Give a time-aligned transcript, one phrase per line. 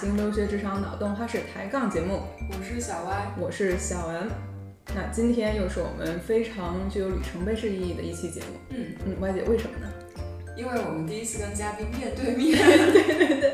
[0.00, 4.30] 型留学职场脑洞花式抬杠节目，我是小歪，我是小文。
[4.94, 8.46] 那今天又是我们非常具有里程碑式意义的一期节目。
[8.70, 9.86] 嗯嗯，歪姐为什么呢？
[10.60, 12.52] 因为我们第一次跟嘉宾面对面。
[12.92, 13.52] 对对对。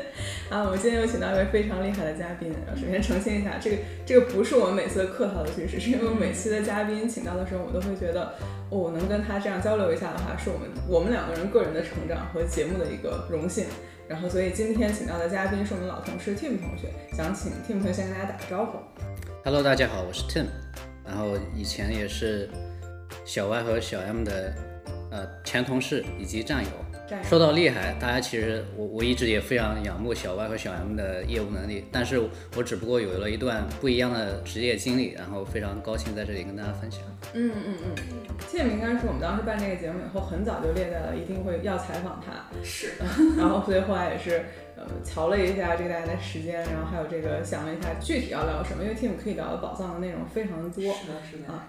[0.49, 2.53] 啊，我们今天又请到一位非常厉害的嘉宾。
[2.75, 8.33] 首先澄清一下，这个这个不是我们每次的客套的句式，是因为我每期的嘉宾请到的时候，我都会觉得，
[8.69, 13.65] 哦，能跟他这样交流一下的话，是我们我们两个人个人的成长和节目的一个荣幸。
[14.07, 18.79] 然后，所以今天请到的嘉宾是我们老同事 Tim 同学，想请 Tim 同学先跟大家打个招呼。
[19.43, 20.45] Hello，大家好，我是 Tim，
[21.05, 22.49] 然后以前也是
[23.25, 24.53] 小 Y 和小 M 的
[25.11, 26.69] 呃前同事以及战友。
[27.23, 32.21] 说到厉害，大家其实我我一直也非常仰慕小 Y 和小 M 的业务能力，但是
[32.55, 37.01] 我只不过有了一段不一样的职业经历，然后非常高兴在这里跟大家分享。
[37.33, 37.95] 嗯嗯嗯，
[38.47, 42.93] 谢应该是我们当时办这个节目以后，很早就列在了一定会要采访他，是，
[43.37, 44.43] 然后所以后来也是
[44.75, 51.67] 呃瞧了一下这个大家的时间，然后还有这个想了一下具体要聊什么，因为 Tim 可以聊的宝藏的内容非常的多，是的，是的啊。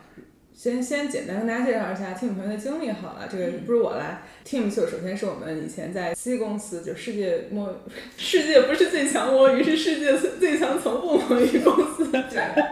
[0.58, 4.22] 先先简单跟大家介绍一下 Tim 同学的经历好了，这个不如我来。
[4.44, 7.72] Tim 就首先是我们以前在 C 公司，就世界摸
[8.18, 12.24] 世界不是最强摸鱼，是世界最强从不摸鱼公司的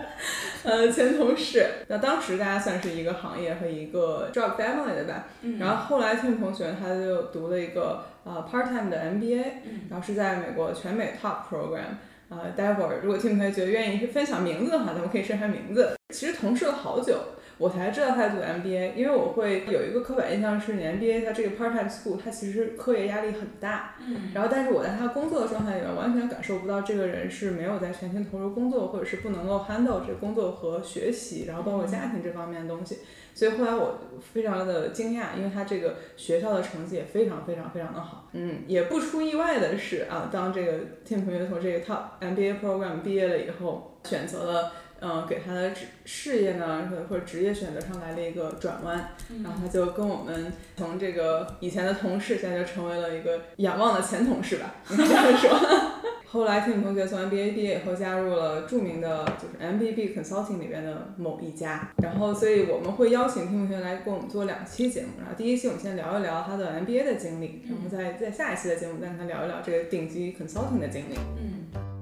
[0.65, 1.65] 呃前同事。
[1.87, 5.29] 那当时大家算是一个行业和一个 job family 的吧。
[5.61, 9.45] 然后后来 Tim 同学他就读了一个呃 part time 的 MBA，
[9.91, 11.95] 然后是在美国全美 top program。
[12.29, 15.95] 呃，待会儿如果 Tim 同学觉得愿意分享名字的话，咱们可以说一下名字。
[16.13, 17.15] 其实同事了好久。
[17.59, 23.95] 我才知道他读 MBA，因为我会有一个刻板印象是，你 MBA 它这个 part-time school，它其实课业压力很大。
[24.07, 24.31] 嗯。
[24.35, 32.99] 然后，但是我在他工作的状态里面，完全感受不到这个人是没有在全心投入工作，或者是不能够 handle 这工作和学习，然后包括家庭这方面的东西。
[33.33, 34.01] 所以后来我
[34.35, 38.29] 非常的惊讶，因为他这个学校的成绩也非常非常非常的好。
[38.33, 38.65] 嗯。
[38.67, 40.73] 也不出意外的是啊，当这个
[41.09, 44.73] Tim 同学从这个 top MBA program 毕业了以后，选择了。
[45.01, 48.97] 嗯，给他的职事业呢，或者职业选择上来了一个转弯，
[49.43, 55.59] 然后他就跟我们从这个以前的同事，现在就成为了一个仰望的前同事吧， 应该这么说。
[56.29, 71.15] 后来 Tim 同学从 MBA 毕业以后，加入了著名的就是 MBB Consulting 里边的某一家，然后所以我们会邀请 Tim 同学来跟我们做两期节目，然后第一期我们先聊一聊他的 MBA 的经历，然后在在下一期的节目再跟他聊一聊这个顶级 Consulting 的经历。
[71.39, 71.96] 嗯。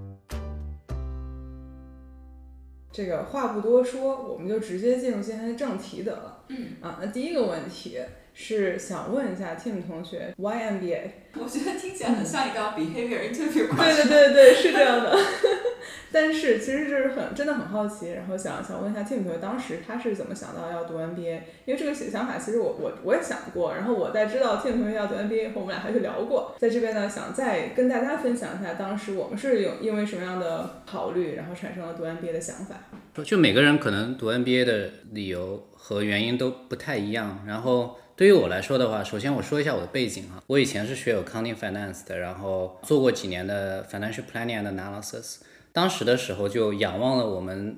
[2.94, 6.44] 这个话不多说，我们就直接进入今天的正题得了。
[6.46, 7.98] 嗯啊，那第一个问题
[8.34, 11.00] 是想问一下 Tim 同学，Why MBA？
[11.38, 13.74] 我觉得听起来很像一个 behavior interview。
[13.74, 15.16] 对对对对，是这样的。
[16.12, 21.40] 但是其实就是很真的很好奇，然后想想问一下 Tim 同学，当时他是怎么想到要读 MBA？
[21.64, 26.54] 因为这个想法其实我我我也想过，然后我在知道 Tim 同学要读 MBA 以后，我们俩还去聊过。
[26.58, 32.76] 在这边呢，想再跟大家分享一下，当时我们是有因为什么样的考虑，然后产生了读 MBA 的想法。
[33.24, 37.44] 就每个人可能读 MBA 的理由和原因都不太一样。
[37.46, 45.38] 然后对于我来说的话，首先我说一下我的背景哈，我以前是学有 Accounting Finance 的，然后做过几年的 Financial Planning and Analysis。
[45.72, 47.76] 当时的时候就仰望了我们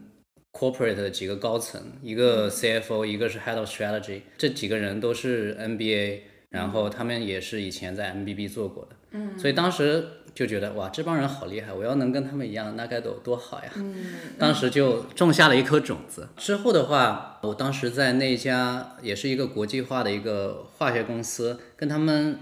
[0.52, 6.20] corporate 的几个高层，一个 CFO，一个是 Head of Strategy，这几个人都是 MBA，
[6.50, 13.70] 然后他们也是以前在 MBB 做过的，嗯，所以当时就觉得哇，这帮人好厉害，我要能跟他们一样，那该多多好呀！
[13.76, 14.04] 嗯，
[14.38, 16.28] 当时就种下了一颗种子。
[16.36, 22.38] 之后的话，我当时在那家也是一个国际化的一个化学公司，跟他们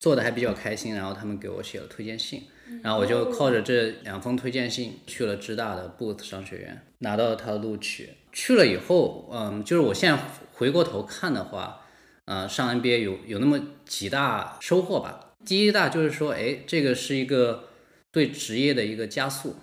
[0.00, 2.44] 做的还比较开心，然后他们给我写了推荐信。
[2.82, 8.08] 然后我就靠着这两封推荐信去了芝大的 Booth 商学院，拿到了他的录取。
[8.32, 10.18] 去了以后，嗯，就是我现在
[10.54, 11.82] 回过头看的话，
[12.24, 15.23] 呃，上 NBA 有有那么几大收获吧。
[15.44, 17.68] 第一大就是说，哎，这个是一个
[18.10, 19.56] 对职业的一个加速。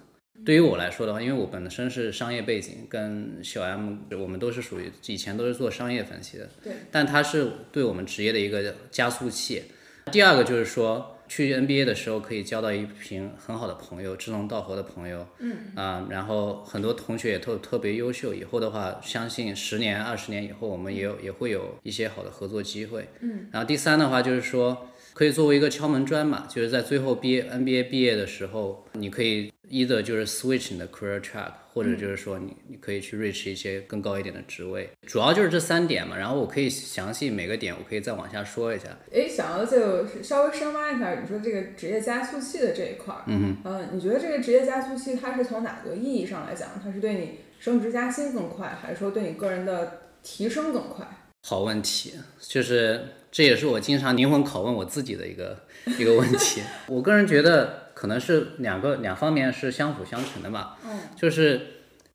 [0.46, 6.74] 对于我来说的话，因为我本身是商业背景，跟小 M 我们都是属于以前都是做商业分析的，对。
[6.92, 9.64] 但它是对我们职业的一个加速器。
[10.12, 11.18] 第二个就是说。
[11.32, 24.91] 去 NBA 的时候可以交到一群很好的朋友，志同道合的朋友，嗯啊，然后很多同学也特特别优秀，以后的话，相信十年、二十年以后，我们也有也会有一些好的合作机会，嗯，然后第三的话就是说。
[25.14, 36.18] 可以作为一个敲门砖嘛，就是在最后毕业 NBA 毕业的时候，你可以 either 就是 switch 你的 career track，或者就是说你你可以去 reach 一些更高一点的职位，主要就是这三点嘛。
[36.18, 38.86] 然后我可以详细每个点，我可以再往下说一下。
[39.14, 51.06] 哎，想要就稍微深挖一下，你说这个职业加速器的这一块儿，嗯嗯，呃，你觉得这个职业加速器它是从哪个意义上来讲，它是对你升职加薪更快，还是说对你个人的提升更快？
[51.44, 55.58] 好问题，就是这也是我经常灵魂拷问我自己的一个
[55.98, 56.62] 一个问题。
[56.88, 57.80] 我个人觉得。
[57.94, 60.76] 可能是两个两方面是相辅相成的吧。
[60.84, 61.62] 嗯，就是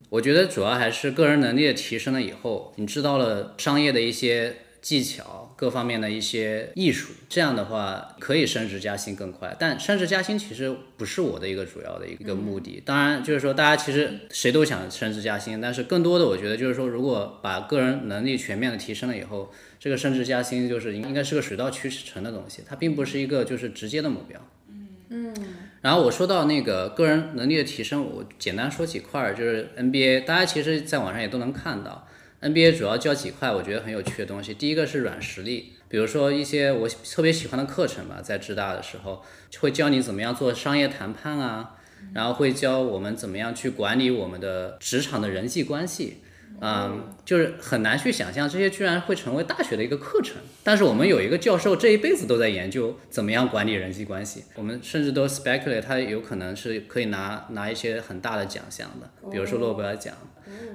[0.09, 9.55] 我觉得主要还是个人能力的提升了以后，你知道了商业的一些技巧，各方面的一些艺术，这样的话可以升职加薪更快。
[9.57, 12.83] 但升职加薪其实不是我的一个主要的一个目的。
[12.85, 24.39] 当然，就是说大家其实谁都想升职加薪，但是更多的我觉得就是说，如果把个人能力全面的提升了以后，这个升职加薪就是应该是个水到渠成的东西，它并不是一个就是直接的目标。
[24.69, 25.33] 嗯嗯
[25.81, 32.07] 然后我说到那个个人能力的提升，我简单说几块儿，就是 NBA，大家其实在网上也都能看到
[32.41, 34.53] ，NBA 主要教几块我觉得很有趣的东西。
[34.53, 39.23] 第一个是软实力，比如说一些我特别喜欢的课程吧，在浙大的时候
[39.59, 41.75] 会教你怎么样做商业谈判啊，
[42.13, 46.17] 然后会教我们怎么样去管理我们的职场的人际关系。
[46.59, 50.37] 嗯，就是很难去想象这些居然会成为大学的一个课程。
[50.63, 60.15] 但是我们有一个教授这一辈子都在研究怎么样管理人际关系，我们甚至都 speculate 他有可能是可以拿拿一些很大的奖项的，比如说诺贝尔奖。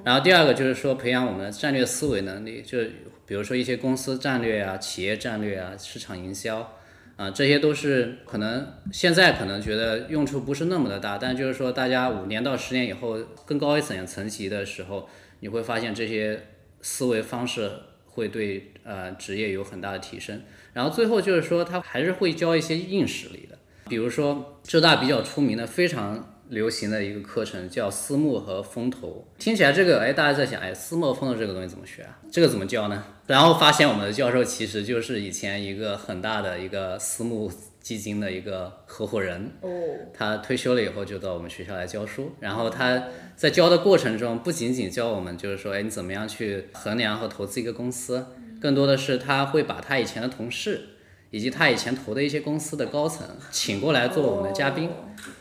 [0.05, 2.91] 然后第二个就是说培养我们的战略思维能力，就是
[3.25, 6.75] 比如说一些公司战略啊、企业战略啊、市场营销。
[7.15, 15.07] 啊，这些都是可能现在可能觉得用处不是那么的大，但就是说大家五年到十年以后更高一层层级的时候，
[15.43, 16.41] 你会发现这些
[16.81, 17.69] 思维方式
[18.05, 20.41] 会对呃职业有很大的提升。
[20.71, 23.57] 然后最后就是说，他还是会教一些硬实力的，
[23.89, 29.27] 比如说浙大比较出名的、非常流行的一个课程叫私募和风投。
[29.37, 32.17] 听起来这个，哎，大家在想，哎，私募风投这个东西怎么学啊？
[32.31, 33.03] 这个怎么教呢？
[33.27, 37.51] 然后发现我们的教授其实就是以前一个很大的一个私募
[37.83, 39.51] 基金的一个合伙人。
[39.61, 39.69] 哦，
[40.11, 48.25] 他退休了以后就到我们学校来教书，然后他在教的过程中，不仅仅教我们就是说，哎，你怎么样去衡量和投资一个公司，
[48.59, 50.81] 更多的是他会把他以前的同事，
[51.29, 54.89] 以及他以前投的一些公司的高层请过来做我们的嘉宾，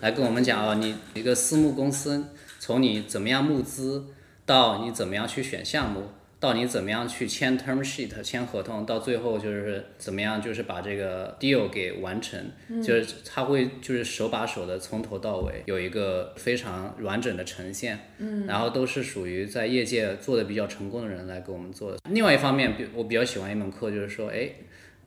[0.00, 2.26] 来跟我们讲哦，你一个私募公司
[2.58, 4.06] 从你怎么样募资，
[4.44, 6.08] 到你怎么样去选项目。
[6.42, 12.36] 到你怎么样去签 term sheet 签合同，到最后就是怎么样，就是把这个 deal 给完成，
[12.82, 21.98] 就是他会就是手把手的从头到尾有一个非常完整的呈现，嗯，然后都是属于在业界做的比较成功的人来给我们做的。
[22.10, 24.50] 另外一方面，比我比较喜欢一门课，就是说，哎，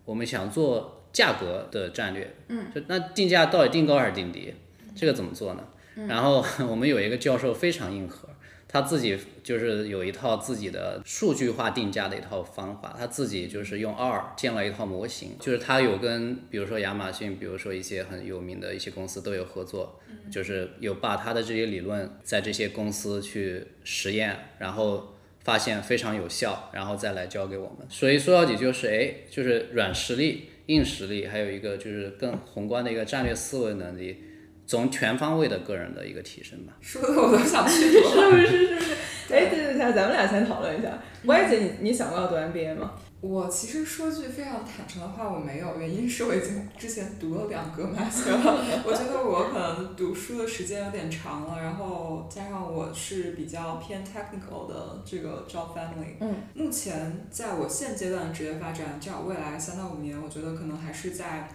[0.06, 4.54] 我们想做价格的战略，嗯，就那定价到底定高还是定低，
[4.96, 5.68] 这个怎么做呢？
[6.08, 8.30] 然后 我们有一个教授非常硬核。
[8.76, 27.88] 他自己就是有一套自己的数据化定价的一套方法，他自己就是用 R 建了一套模型，就是他有跟比如说亚马逊，比如说一些很有名的一些公司都有合作，就是有把他的这些理论在这些公司去实验，然后发现非常有效，然后再来教给我们。
[27.90, 34.18] 所以说到底就是哎，就是软实力、硬实力，还有一个就是更宏观的一个战略思维能力。
[34.68, 36.74] 从全方位的个人的一个提升吧。
[36.82, 38.10] 说的我都想去读。
[38.10, 38.48] 是不是？
[38.48, 38.94] 是不是？
[39.34, 40.90] 哎，对对对，咱们俩先讨论一下。
[41.26, 42.92] 歪姐，你你想过要读 MBA 吗？
[43.22, 48.64] 我其实说句非常坦诚的话，我没有，原因是我已经之前读了两个 master 了。
[48.86, 56.18] 我觉得我可能读书的时间有点长了，然后加上我是比较偏 technical 的这个 job family。
[56.20, 56.36] 嗯。
[56.54, 61.50] 目前在我现阶段的职业发展，至少未来三到五年，我觉得可能还是在。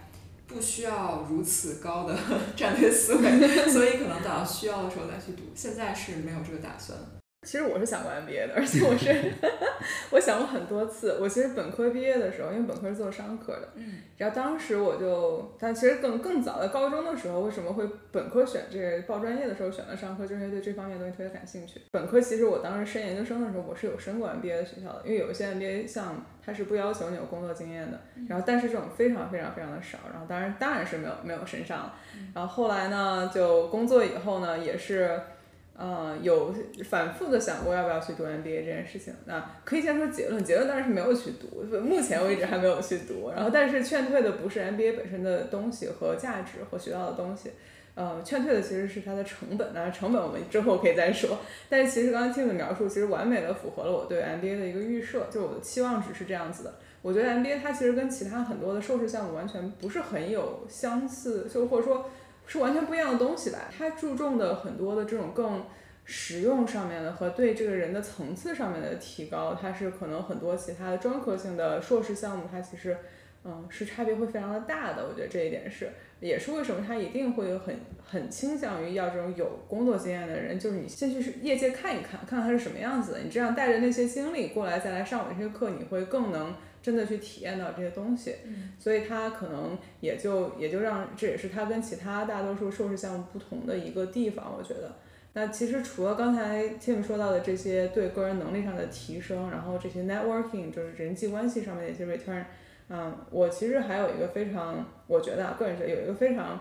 [0.52, 2.19] 不需要如此高的
[2.57, 5.45] 战略思维，所以可能等到需要的时候再去读。
[5.54, 6.99] 现在是没有这个打算。
[7.43, 9.33] 其实我是想过 MBA 的，而且我是
[10.13, 11.17] 我想过很多次。
[11.21, 21.81] 我其实本科毕业的时候，因为本科是做商科的，嗯，然后当时我就，但其实更更早的高中的时候，为什么会本科选这个报专业的时候选了商科，就是因为对这方面东西特别感兴趣。
[21.91, 31.95] 本科其实我当时升研究生的时候，我是有升过 MBA 的学校的，因为有一些 MBA 项目它是不要求你有工作经验的，然后但是这种非常非常非常的少，然后当然当然是没有没有升上了，
[32.35, 35.19] 然后后来呢就工作以后呢也是。
[35.81, 39.15] 呃，有反复的想过要不要去读 MBA 这件事情。
[39.25, 43.31] 那可以先说结论，结论当然是没有去读，目前为止还没有去读。
[43.31, 47.53] 然后，但是劝退的不是 MBA 本身的东西和价值和学到的东西，
[47.95, 49.69] 呃，劝退的其实是它的成本。
[49.73, 51.39] 那成本我们之后可以再说。
[51.71, 56.75] 但是其实刚刚听的描述，其实完美的符合了我对 MBA 的一个预设，就我的期望值是这样子的。
[57.01, 62.11] 我觉得 MBA 它其实跟其他很多的硕士项目完全不是很有相似，就或者说。
[62.47, 63.59] 是完全不一样的东西吧？
[63.77, 65.65] 它注重的很多的这种更
[66.05, 72.97] 实用上面的和对这个人的层次上面的提高，它是可能很多其他的专科性的硕士项目，它其实
[73.45, 75.07] 嗯是差别会非常的大的。
[75.07, 88.35] 我觉得这一点是，也是为什么它一定会很很倾向于要这种有工作经验的人，就是你先去业界看一看，看看它是什么样子的，你这样带着那些经历过来再来上我这些课，你会更能真的去体验到这些东西，
[88.79, 94.97] 所以他可能也就也就让这也是他跟其他大多数硕士项目不同的一个地方，我觉得。
[95.33, 102.45] 那其实除了刚才 Tim 说到的这些对个人能力上的提升，然后这些 networking 就是人际关系上面的一些 return，
[102.89, 106.59] 嗯，我其实还有一个非常，我觉得啊，个人觉得有一个非常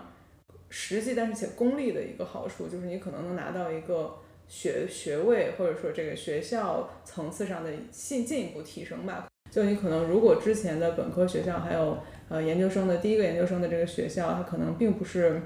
[0.68, 9.29] 实际但是且功利的一个好处，就是你可能能拿到一个学学位或者说这个学校层次上的进进一步提升吧。
[9.50, 15.42] 就你可能如果之前的本科学校还有呃研究生的第一个研究生的这个学校，它可能并不是。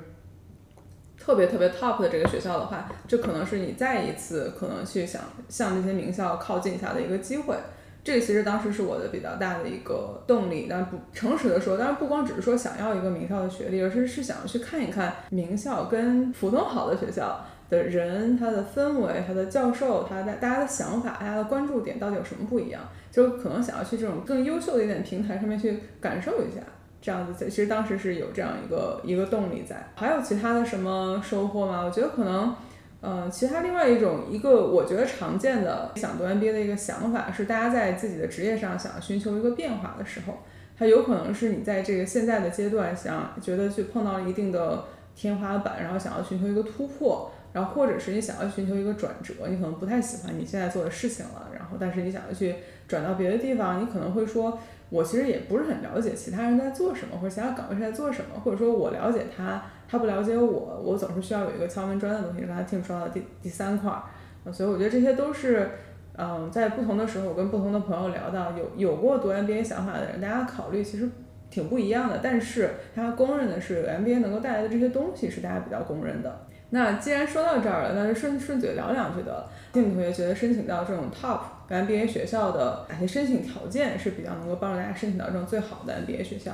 [1.16, 7.56] 特别特别 top 的这个学校的话，这可能是你再一次可能去想向这些名校靠近一下的一个机会。
[8.02, 10.66] 这个其实当时是我的比较大的一个动力。
[10.68, 17.42] 但不诚实的说，当然不光只是说想要一个名校的学历，而是是想要去看一看名校跟普通好的学校
[17.82, 22.80] 人、他的氛围、他的教授、他的大家的想法、大家的关注点到底有什么不一样。
[23.10, 26.60] 就可能想要去这种更优秀的一点平台上面去感受一下。
[27.00, 29.76] 这样子，其实当时是有这样一个一个动力在。
[29.94, 31.82] 还有其他的什么收获吗？
[31.84, 32.56] 我觉得可能，
[33.02, 40.38] 嗯，其他另外一种一个我觉得常见的想读 MBA 的一个想法是，大家在自己的职业上想要寻求一个变化的时候，
[40.78, 44.82] 它有可能是你在这个现在的阶段想觉得去碰到一定的
[45.14, 52.54] 天花板，然后想要寻求一个突破，然后或者是你想要寻求一个转折，你可能不太喜欢你现在做的事情了，然后但是你想要去
[52.86, 54.58] 转到别的地方，你可能会说。
[54.90, 62.44] 我其实也不是很了解其他人在做什么，或者其他岗位是在做什么，或者说我了解他，他不了解我，我总是需要有一个敲门砖的东西。
[62.46, 65.68] 刚才听说到第第三块儿，所以我觉得这些都是，
[66.16, 71.08] 嗯，在不同的时候，我跟不同的朋友聊到有有过读 MBA 想法的人，大家考虑其实
[71.50, 76.43] 挺不一样的，但是他公认的是 MBA 能够带来的这些东西是大家比较公认的。
[76.74, 79.48] 那既然说到这儿了，那就顺顺嘴聊两句得了。
[79.72, 81.38] 静同学觉得申请到这种 top
[81.68, 86.50] MBA 学校的哪些申请条件是比较能够帮助大家申请到这种最好的 MBA 学校？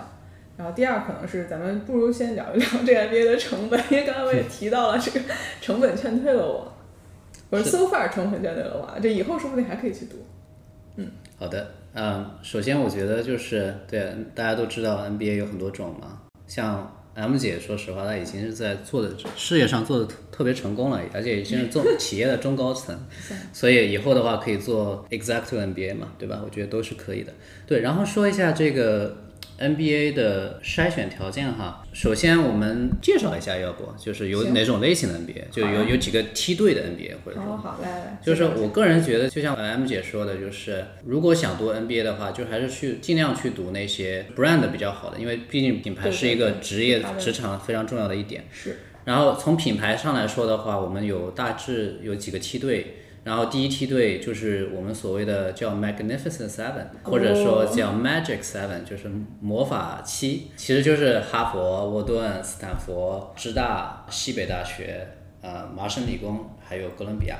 [0.58, 5.20] 然后第二可能是咱们不如先聊一聊这个 MBA 的成本，因为刚才我也提到了这个
[5.62, 6.70] 成本劝退了我，
[7.48, 10.16] 我是 so far 成本劝退了我，这以后说不定还可以去读。
[10.96, 16.94] 嗯，好的，嗯，首先我觉得就是对大家都知道 MBA 有很多种嘛，像。
[17.14, 22.98] M 姐，说实话，她已经是在做的事业上做的特特别成功了，而且已经是做 企业的中高层，
[23.52, 26.40] 所以以后的话可以做 Executive MBA 嘛，对吧？
[26.44, 27.32] 我觉得都是可以的。
[27.66, 29.16] 对，然后说一下这个。
[29.60, 48.44] NBA 的筛选条件哈，首先我们介绍一下，要不就是有哪种类型的 NBA，就有有几个梯队的 NBA，或者说，好来来，就是我个人觉得，就像 M 姐说的，就是如果想读 NBA 的话，就还是去尽量去读那些 brand 比较好的，因为毕竟品牌是一个职业职场非常重要的一点。
[48.50, 48.78] 是。
[49.04, 52.99] 然后从品牌上来说的话，我们有大致有几个梯队。
[53.22, 59.10] 然后第一梯队就是我们所谓的叫 Magnificent Seven，或者说叫 Magic Seven，就是
[59.40, 65.06] 魔法七，其实就是哈佛、沃顿、斯坦福、芝大、西北大学、
[65.42, 67.36] 呃麻省理工还有哥伦比亚，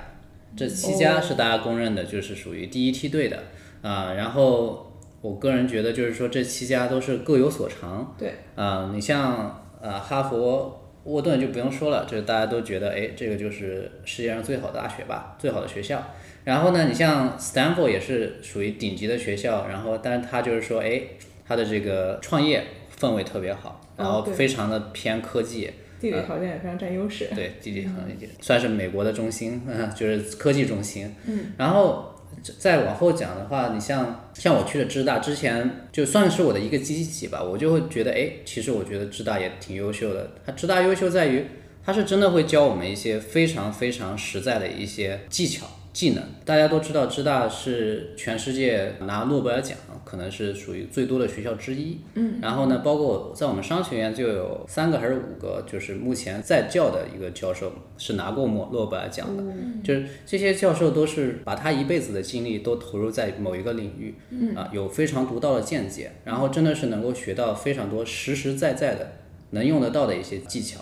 [0.55, 3.39] 这七家是大家公认的，就是属于第一梯队的
[3.81, 4.13] 啊。
[4.13, 8.15] 然后我个人觉得就是说这七家都是各有所长。
[8.19, 8.35] 对。
[8.55, 10.77] 啊，你像呃哈佛。
[11.05, 16.03] 沃顿就不用说了，这大家都觉得，哎，这个就是世界上最好的大学吧，最好的学校。
[16.45, 21.03] 然后呢，你像 Stanford 也是属于顶级的学校，然后，但是它就是说，哎，
[21.47, 22.65] 它的这个创业
[22.99, 27.29] 氛围特别好，然后非常的偏科技，地理条件也非常占优势。
[27.35, 29.61] 对，地理条件算是美国的中心，
[29.97, 31.15] 就是科技中心。
[31.27, 32.10] 嗯，然后。
[32.59, 40.31] 再往后讲的话，你像像我去了芝大，之前就算是我的一个积极吧，我就会觉得，哎，其实我觉得芝大也挺优秀的。
[40.45, 41.45] 它芝大优秀在于，
[41.85, 45.67] 它是真的会教我们一些非常非常实在的一些技巧。
[45.93, 51.99] 技能，大家都知道，芝大是全世界拿诺贝尔奖，可能是属于最多的学校之一。
[52.15, 59.43] 嗯，然后呢，包括在我们商学院就有三个还是五个，就是目前在教的一个教授是拿过诺诺贝尔奖的。
[59.83, 64.15] 就是这些教授都是把他一辈子的精力都投入在某一个领域，
[64.55, 69.11] 啊，有非常独到的见解，然后真的是能够学到非常多实实在在的
[69.51, 70.81] 能用得到的一些技巧。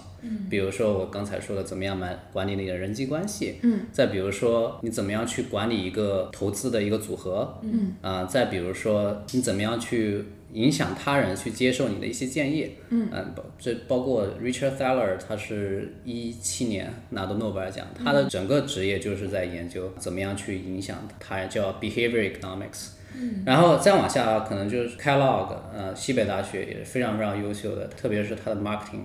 [0.51, 3.59] 比如说我刚才说的，怎么样来管理你的人际关系？
[3.63, 7.59] 嗯，再比如说你怎么样去管理一个投资的一个组合？
[7.63, 12.71] 嗯，啊，再比如说你怎么样去影响他人去接受你的一些建议？
[12.89, 22.89] 嗯，包这包括 Richard Thaler，他是一七年拿的诺贝尔奖，他的整个职业就是在研究怎么样去影响他人，叫 Behavior Economics。
[23.15, 29.03] 嗯，然后再往下可能就是 Kellogg，呃，西北大学也是非常非常优秀的，特别是它的 Marketing。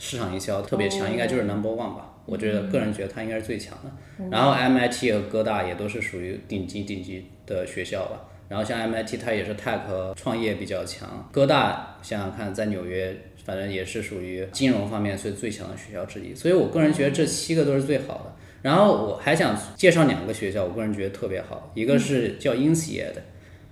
[0.00, 2.12] 市场营销特别强，应该就是 number one 吧。
[2.26, 4.28] 我觉得个人觉得它应该是最强的。
[4.32, 8.22] 然后 MIT 和哥大也都是属于顶级顶级的学校吧。
[8.48, 9.78] 然后像 MIT 它也是 tech
[10.16, 13.16] 创业比较强，哥大想想看在纽约。
[13.42, 18.36] 反正也是属于金融方面最最强的学校之一，所以我个人觉得这七个都是最好的。
[18.62, 23.14] 然后我还想介绍两个学校，我个人觉得特别好，一个是叫 INSEAD，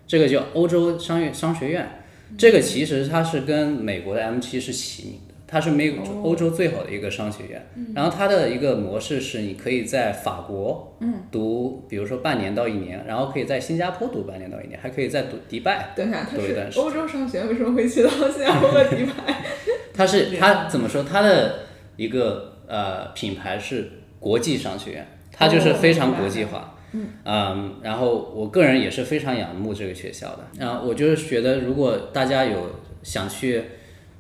[0.06, 2.02] 这个叫欧洲商业商学院，
[2.36, 7.66] 这个其实它是跟美国的 MIT 是齐名的，它是美欧洲最好的一个商学院。
[7.94, 10.96] 然后它的一个模式是，你可以在法国
[11.32, 15.94] 读，比如说半年到一年，然后可以在新加坡读半年到一年，还可以再读迪拜。
[15.96, 19.42] 读一段是欧洲商学院，为什么会去到新加坡和迪拜？
[19.94, 21.02] 它是它怎么说？
[21.02, 21.60] 它的
[21.96, 23.90] 一个呃品牌是
[24.20, 26.74] 国际商学院，它就是非常国际化。
[27.24, 30.38] 嗯，然后我个人也是非常仰慕这个学校的。
[30.58, 33.62] 然后我就是觉得，如果大家有想去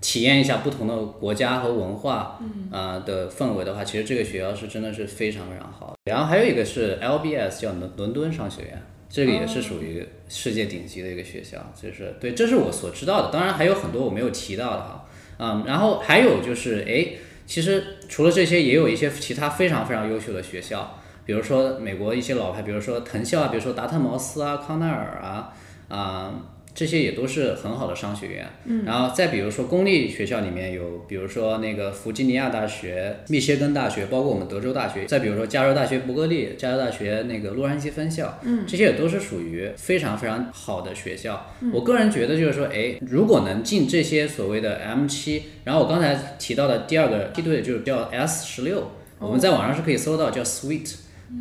[0.00, 2.38] 体验一下不同的国家和文化
[2.70, 5.94] 啊的氛围的话，其实这个学校是真的是非常非常好。
[6.04, 11.58] 然后还有一个是 LBS，叫伦伦敦商学院，这个也是属于世界顶级的一个学校。
[11.74, 13.32] 就是对，这是我所知道的。
[13.32, 15.04] 当然还有很多我没有提到的哈。
[15.38, 25.52] 嗯，然后还有就是，哎，其实除了这些，也有一些其他非常非常优秀的学校，比如说美国一些老牌，比如说藤校啊，比如说达特茅斯啊、康奈尔啊，
[25.88, 26.34] 啊。
[26.78, 41.52] 这些也都是很好的商学院，嗯，然后再比如说公立学校里面有，比如说那个弗吉尼亚大学、密歇根大学，包括我们德州大学，再比如说加州大学伯克利、加州大学那个洛杉矶分校，嗯，这些也都是属于非常非常好的学校。
[41.72, 50.94] 我个人觉得就是说，哎，如果能进这些所谓的 M 七，然后我刚才提到的第二个梯队就是叫 S 十六，我们在网上是可以搜到叫 Sweet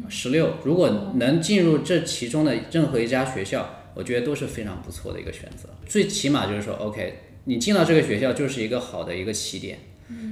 [0.10, 3.76] 十六，如果能进入这其中的任何一家学校。
[3.98, 9.80] 我觉得都是非常不错的一个选择，最起码就是说，OK，你进到这个学校就是一个好的一个起点，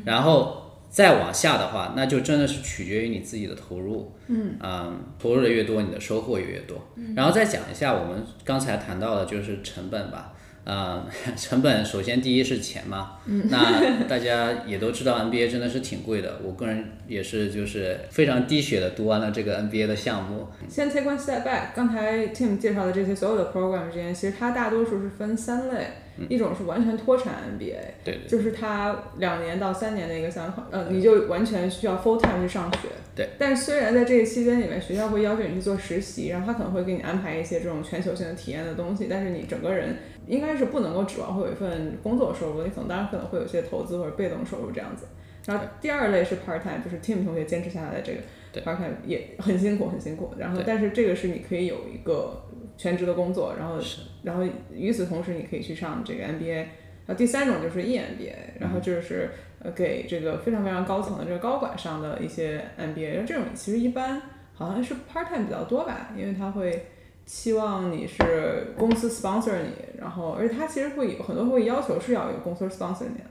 [0.06, 6.78] 然后再往下的话，那就真的是取决于你自己的投入，嗯，投入的越多，你的收获也越多。
[7.16, 10.35] 然后再讲一下我们刚才谈到的就是成本吧。
[10.66, 20.48] 啊， 成本首先第一是钱嘛，那大家也都知道 NBA 真的是挺贵的，我个人也是就是非常滴血的读完了这个 NBA 的项目。
[20.68, 25.86] 先 take one step back，刚才 Tim 介绍的这些所有的 program 之间，其实它大多数是分三类。
[26.30, 27.76] 一种是完全脱产 MBA，
[28.06, 32.88] 对，就是它两年到三年的一个项目，呃，你就完全需要 full time 去上学。
[33.14, 33.28] 对。
[33.38, 39.94] 但是虽然在这个期间里面，学校会要求你去做实习，然后他可能会给你安排一些这种全球性的体验的东西，但是你整个人
[40.28, 45.06] 应该是不能够指望会有一份工作收入，你可能当然可能会有一些投资或者被动收入这样子。
[45.46, 52.44] 然后第二类是 part time，就是 Tim 同学坚持下来的这个 part time 也很辛苦很辛苦，然后但是这个是你可以有一个
[52.78, 53.76] 全职的工作，然后
[54.24, 56.66] 然后与此同时你可以去上这个 MBA。
[57.08, 64.20] 然后第三种就是 EMBA，然后就是呃给这个非常非常高层的这个高管上的一些 MBA，然后这种其实一般
[64.56, 66.88] 好像是 part time 比较多吧，因为它会
[67.26, 73.22] 期望你是公司 sponsor 你，然后而且他其实会有很多会要求是要有公司 sponsor 你。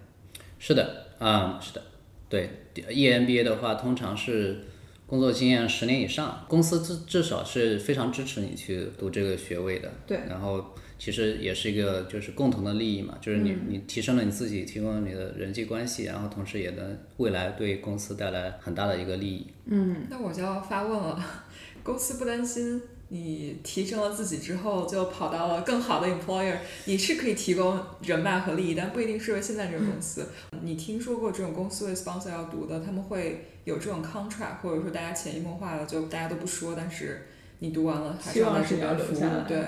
[0.58, 1.82] 是的，嗯，是的，
[2.28, 4.64] 对，EMBA 的话通常是
[5.06, 9.90] 工作经验十年以上，公司至至少是非常支持你去读这个学位的。
[10.06, 10.64] 对，然后。
[10.96, 19.46] 其实也是一个就是共同的利益嘛，就是你你提升了你自己，提供了你的人际关系，然后同时也能未来对公司带来很大的一个利益。
[19.66, 21.20] 嗯，那我就要发问了，
[21.82, 22.80] 公司不担心
[23.14, 30.26] 你提升了自己之后就跑到了更好的 employer，你是可以提供人脉和利益，但不一定适合现在这个公司。
[30.62, 37.28] 你听说过这种公司为 sponsor 要读的，他们会有这种 contract，或者说大家潜移默化的就大家都不说，但是
[37.60, 39.58] 你读完了还是要在这边服务，对。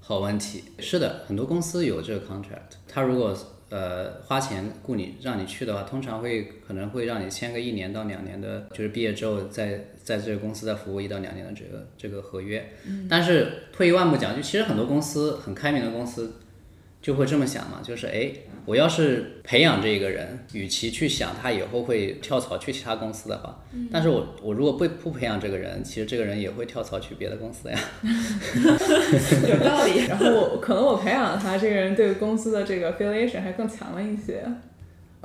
[0.00, 2.78] 好问题，是的，很多公司有这个 contract。
[2.88, 3.36] 他如果
[3.68, 12.66] 呃花钱雇你让你去的话，通常会可能会让你签个一年到两年的，就是毕业之后在在这个公司再服务一到两年的这个这个合约。
[13.10, 16.32] 但是退一万步讲，就其实很多公司很开明的公司。
[17.02, 18.32] 就会这么想嘛，就是哎，
[18.64, 27.78] 我要是培养这个人，与其去想他以后会跳槽去其他公司的话，但是我我如果不不培养这个人，其实这个人也会跳槽去别的公司呀。
[29.48, 30.06] 有道理。
[30.08, 34.42] 然后我可能我培养了他，这个人对公司的这个 affiliation 还更强了一些。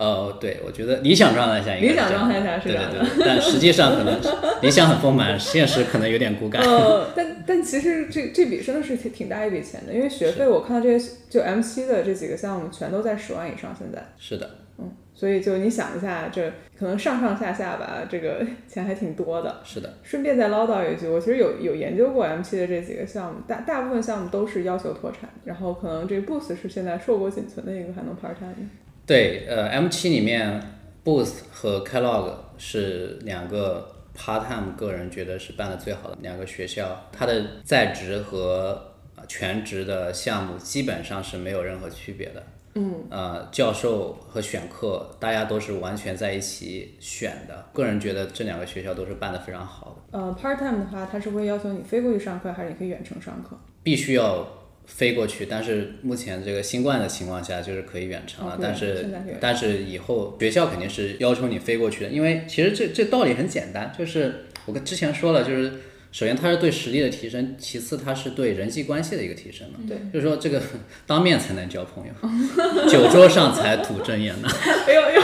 [0.02, 4.20] 呃，对，我觉得理想状态下应该理想状态下是这样的，但实际上可能
[4.64, 6.60] 理想很丰满，现实可能有点骨感。
[6.64, 19.62] 呃，但但其实这这笔真的是挺挺大一笔钱的，因为学费我看到这些就 M 七的这几个项目全都在十万以上，现在是的，嗯，所以就你想一下，这可能上上下下吧，这个 钱还挺多的。
[19.64, 28.68] 是的，顺便再唠叨一句，我其实有有研究过 M 七的这几个项目，大大部分项目都是要求脱产，然后可能这 Boost 是现在硕果仅存的一个还能 part time。
[29.06, 30.62] 对，呃，M 七里面
[31.04, 37.10] ，Booth 和 Kellogg 是两个 part time，个人觉得是办的最好的两个学校。
[37.12, 42.44] 它的在职和呃全职的项目基本上是没有任何区别的。
[42.76, 47.66] 嗯，呃，教授和选课大家都是完全在一起选的。
[47.74, 53.58] 个人觉得这两个学校都是办得非常好的，呃，part time 的话，它是会要求你飞过去上课，还是你可以远程上课？
[53.84, 54.48] 必须要
[54.94, 55.48] 飞过去。
[55.50, 58.54] 但是目前这个新冠的情况下，就是可以远程了。
[58.56, 65.72] 哦但是但是以后学校肯定是要求你飞过去的，因为其实这这道理很简单，就是我跟之前说了，就是
[66.12, 69.80] 首先它是对实力的提升，其次它是对人际关系的一个提升嘛。
[69.88, 70.62] 对，就是说这个
[71.08, 72.14] 当面才能交朋友，
[72.90, 74.50] 酒桌上才吐真言呢。
[74.88, 75.22] 哎呦哎呦，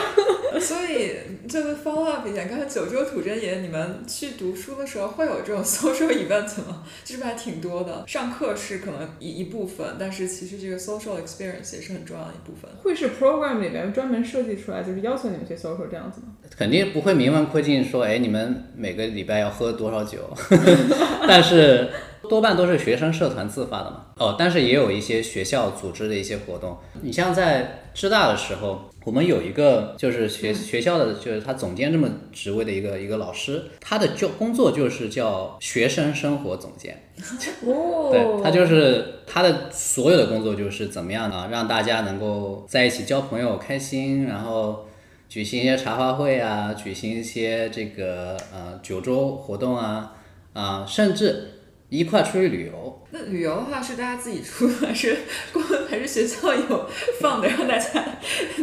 [0.62, 1.13] 所以
[1.48, 6.84] 这个 follow up 一下，刚才九州土真言，你们去读书的时候会有这种 social event 吗？
[7.04, 8.04] 这是不是还挺多的？
[8.08, 12.70] 上课是可能一一部分，但是其实这个 social experience 也是很重要的一部分。
[12.82, 16.28] 会是 program 里面专门设计出来，就是要求你们去 social 这样子吗？
[16.58, 20.34] 肯定不会明文规定说，哎，你们每个礼拜要喝多少酒，
[21.28, 21.89] 但是
[22.27, 24.05] 多半都是学生社团自发的嘛。
[24.17, 26.77] 哦，但是也有一些学校组织的一些活动。
[27.01, 37.03] 你像在师大的时候，我们有一个就是学学校的，就是他总监这么职位的一个一个老师，他的就工作就是叫学生生活总监。
[37.65, 44.85] 哦对他就是他的所有的工作就是怎么样啊，让大家能够在一起交朋友、开心，然后
[45.27, 50.13] 举行一些茶话会啊，举行一些这个呃酒桌活动啊
[50.53, 51.57] 啊、甚至
[51.89, 53.08] 一块出去旅游。
[53.12, 55.17] 那旅游的话是大家自己出，还 是
[55.54, 56.89] 公还是学校有
[57.21, 58.04] 放的，让大家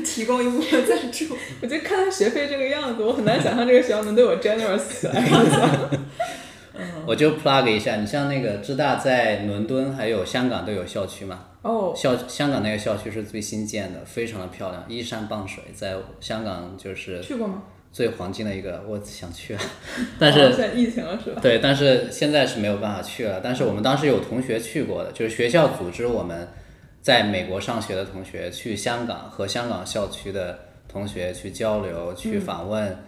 [0.04, 1.34] 提供一部分赞助？
[1.62, 5.24] 我觉得看他学费这个样子，我很难想象这个学校能对我 generous 起来。
[7.06, 17.62] 我就 plug 一下，你像那个浙大在伦敦还有香港都有校区嘛，哦，校香港那个校区是最新建的，非常的漂亮，依山傍水，在香港就是去过吗？
[17.94, 19.62] 最黄金的一个，我想去啊，
[20.18, 21.40] 但哦是现在疫情了是吧？
[21.40, 23.40] 对，但是现在是没有办法去了。
[23.40, 26.48] 但是我们当时有同学去过的，就是学校组织我们
[27.00, 32.98] 在美国上学的同学去香港和香港校区的同学去交流、去访问、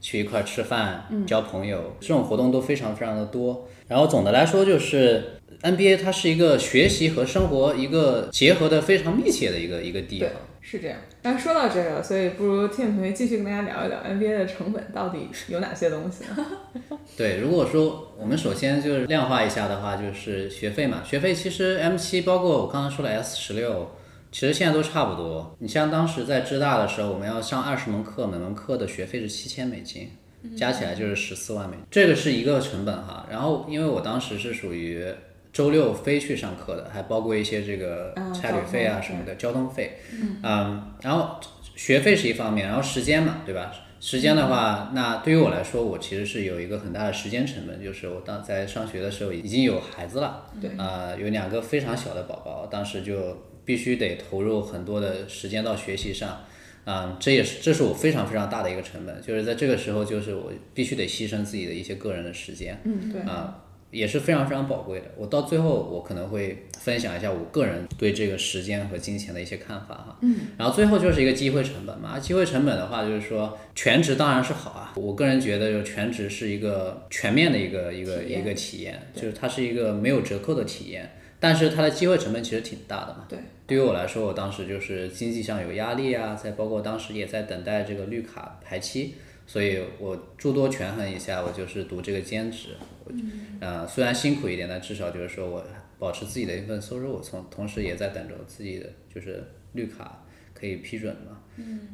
[0.00, 3.68] 去一块儿吃饭、交朋友，这种活动都非常非常的多。
[3.86, 10.98] 然后总的来说就是 NBA 它是一个学习和生活一个结合的非常密切的一个一个地方。，是这样。
[11.22, 16.46] 那说到这个，所以不如 Tim 同学继续跟大家聊一聊 NBA 的成本到底有哪些东西呢？
[17.16, 23.90] 对，如果说我们首先就是量化一下的话，就是学费嘛，学费其实 M 七包括我刚刚说的 S 十六，
[24.32, 25.56] 其实现在都差不多。
[25.60, 30.10] 你像当时在浙大的时候，我们要上二十门课，每门课的学费是七千美金，
[30.56, 33.26] 加起来就是十四万美金，这个是一个成本哈。
[33.30, 35.04] 然后因为我当时是属于
[35.52, 39.98] 周六飞去上课的，还包括一些这个啊差旅费啊什么的，交通费，
[40.42, 41.38] 嗯，然后
[41.76, 43.72] 学费是一方面，然后时间嘛，对吧？
[44.00, 50.70] 时间的话，那对于我来说，我其实是有一个很大的时间成本，就是我当在上学的时候已经有孩子了，对。
[50.76, 56.40] 啊、有两个非常小的宝宝，当时就必须得投入很多的时间到学习上，
[56.84, 63.20] 啊、这也是这是我非常非常大的一个成本，就是在这个时候，就是我必须得牺牲自己的一些个人的时间，嗯，对。
[63.20, 63.56] 啊、
[63.92, 65.06] 也是非常非常宝贵的。
[65.16, 70.18] 我到最后，我可能会分享一下我个人对这个时间和金钱的一些看法哈。
[70.22, 70.36] 嗯。
[70.58, 74.92] 然后最后就是一个机会成本嘛，机会成本的话，就是说全职当然是好啊。
[74.96, 83.26] 我个人觉得，就全职是一个全面的一个一个一个体验，就是它是一个没有折扣的体验，但是它的机会成本其实挺大的嘛。
[83.28, 83.38] 对。
[83.64, 89.14] 对于我来说，我当时就是经济上有压力啊，再包括当时也在等待这个绿卡排期，
[89.52, 92.68] 所以我诸多权衡一下，我就是读这个兼职。
[93.06, 95.62] 嗯呃，虽然辛苦一点，但至少就是说我
[95.98, 101.38] 保持自己的一份收入，我从同时也在等着我自己的就是绿卡可以批准嘛。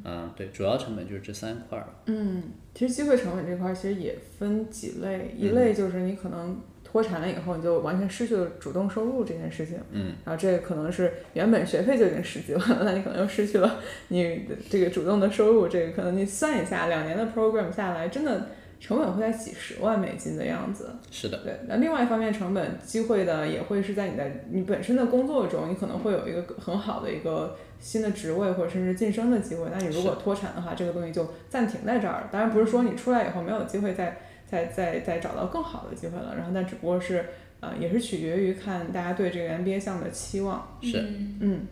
[0.05, 2.45] 嗯、对，主要成本就是这三块儿嗯。
[2.73, 18.47] 其实机会成本这块儿其实也分几类，一类就是你可能脱产了以后，你就完全失去了主动收入这件事情，嗯，然后这个可能是原本学费就已经十几万了，那你可能又失去了你的这个主动的收入，这个可能你算一下，两年的 program 下来，真的
[18.81, 20.89] 成本会在几十万美金的样子。
[21.11, 29.67] 是的，对，那另外一方面，成本机会的也会是在你的你本身的工作中，你可能会有一个很好的一个新的职位或者甚至晋升的机会。
[29.71, 32.29] 那你如果脱产的话，这个东西就暂停在这儿了。
[32.33, 34.17] 当然不是说你出来以后没有机会再
[34.51, 37.25] 再再再找到更好的机会了，然后但只不过是
[37.61, 40.79] 呃也是取决于看大家对这个 NBA 项目的期望。
[40.83, 40.99] 是。
[41.41, 41.67] 嗯，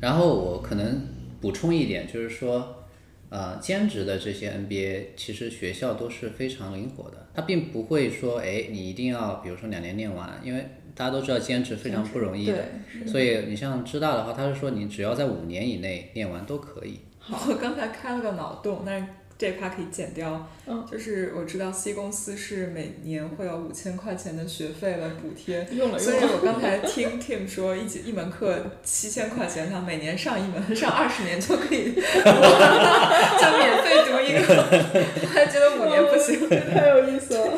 [0.00, 1.06] 然后我可能
[1.40, 2.84] 补充一点，就是说，
[3.28, 10.64] 呃，兼职的这些 NBA，其实学校都是非常灵活的，它并不会说，哎，你一定要，比如说两年念完，因为
[10.94, 17.00] 大家都知道兼职非常不容易的，对，所以你像知道的话，他是说你只要在五年以内念完都可以。
[17.18, 19.06] 好，我刚才开了个脑洞，但是
[19.42, 20.48] 这一趴可以剪掉。
[20.68, 26.16] 嗯就是我知道 C 公司是每年会有五千块钱的学费来补贴，用了所以。
[26.22, 34.38] 我刚才听 Tim 说一节一门课七千块钱，他每年上一门，上二十年就可以， 就免费读一个，
[35.22, 36.48] 我还觉得五年不行。
[36.48, 37.48] 太有意思了。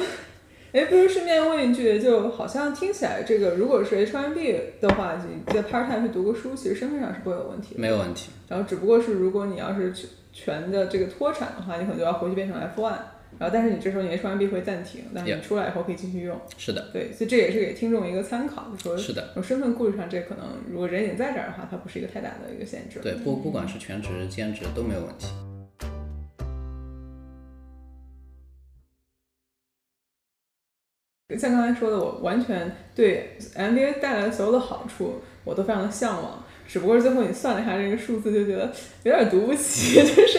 [0.75, 7.81] 哎，不如顺便问一句，就好像听起来这个，如果是 H1B 的话，你在 part time 去读个书，其实身份上是不会有问题的。
[7.81, 8.31] 没有问题。
[8.49, 12.93] 然后只不过是如果你要是全全的这个脱产的话，你可能就要回去变成 F1。
[13.39, 16.37] 然后，但是你这时候你 H1B 会暂停，但是你出来以后可以继续用。
[16.57, 22.99] 是的，对，所以这也是给听众一个参考，就说是的，从身份顾虑上，这可能如果人已经在这儿的话，它不是一个太大的一个限制。
[23.01, 25.29] 对，不不管是全职、兼职都没有问题。
[31.39, 36.45] 像刚才说的，我完全对 MBA 带来的所有的好处，我都非常的向往。
[36.69, 38.71] 只不过最后你算了一下这个数字，就觉得
[39.05, 40.39] 有点读不起， 就是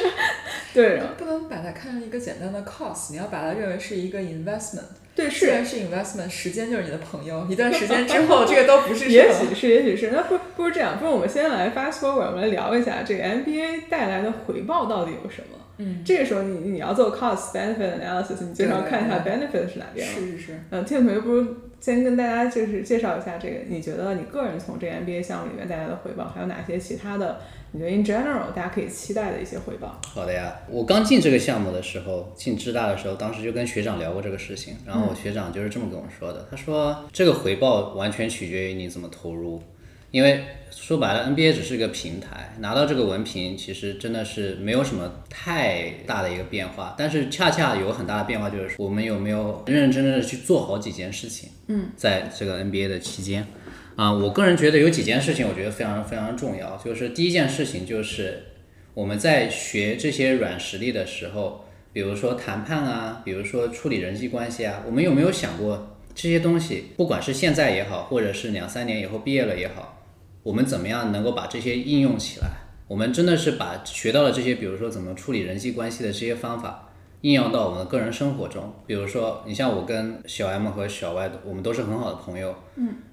[0.76, 4.84] 对，不能把它看成一个简单的 cost，你要把它认为是一个 investment。
[5.16, 10.12] 对是，虽然是 investment，时间就是你的朋友，一段时间之后， 这个都不是也许是，也许是。
[10.12, 15.58] 那不不如这样，不如我们先来 fast forward，我们来聊一下这个 MBA 带来的回报到底有什么。
[15.78, 20.14] 嗯，这个时候你你要做 cost benefit analysis，你最少看一下 benefit 是哪边了。
[20.14, 20.60] 是是是。
[20.70, 21.48] 嗯，Tim 同学，不如
[21.80, 27.40] 先跟大家就是介绍一下这个，你觉得你个人从这个 MBA 项目里面带来的回报，还有哪些其他的？
[27.72, 30.00] 你觉得 in general 大家可以期待的一些回报？
[30.08, 39.62] 好的呀，我刚进这个项目的时候，进芝大的时候，当时就跟学长聊过这个事情，然后我学长就是这么跟我说的，他说这个回报完全取决于你怎么投入，
[40.16, 53.46] 因为说白了，NBA 只是个平台，拿到这个文凭其实真的是没有什么太大的一个变化，但是恰恰有很大的变化，就是我们有没有认认真真的去做好几件事情，嗯，在这个 NBA 的期间。
[53.98, 56.78] 啊、我个人觉得有几件事情，我觉得非常非常重要。
[56.78, 58.44] 就是第一件事情就是
[58.94, 70.05] 我们在学这些软实力的时候，比如说谈判啊，比如说处理人际关系啊，我们有没有想过这些东西，不管是现在也好，或者是两三年以后毕业了也好，
[70.46, 72.48] 我们怎么样能够把这些应用起来？
[72.88, 76.90] 我们真的是把学到的这些，比如说怎么处理人际关系的这些方法，
[77.22, 78.72] 应用到我们的个人生活中。
[78.86, 82.54] 比如说，你像我跟小 M 和小 Y，我们都是很好的朋友，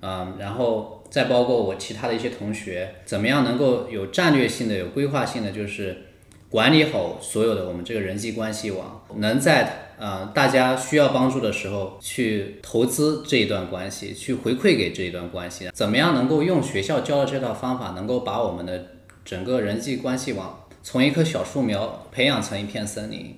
[0.02, 6.02] 嗯然后再包括我其他的一些同学，怎么样能够有战略性的、有规划性的，就是
[6.52, 18.88] 管理好所有的我们这个人际关系网，能在呃大家需要帮助的时候去投资这一段关系，去回馈给这一段关系，怎么样能够用学校教的这套方法，能够把我们的
[19.24, 23.34] 整个人际关系网从一棵小树苗培养成一片森林。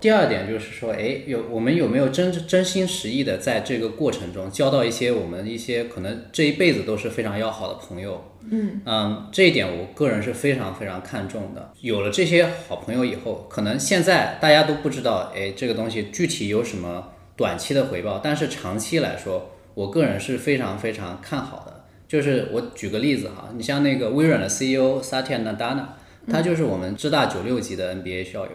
[0.00, 8.24] 第二点就是说，哎，有我们有没有真真心实意的在这个过程中交到一些我们一些可能这一辈子都是非常要好的朋友。
[8.50, 11.72] 嗯这一点我个人是非常非常看重的。
[11.80, 21.84] 有了这些好朋友以后，可能现在大家都不知道，哎，这个东西具体有什么短期的回报，但是长期来说，我个人是非常非常看好的。
[22.06, 25.84] 就是我举个例子哈，你像那个微软的 CEO Satya Nadella，
[26.30, 28.52] 他就是我们浙大九六级的 NBA 校友。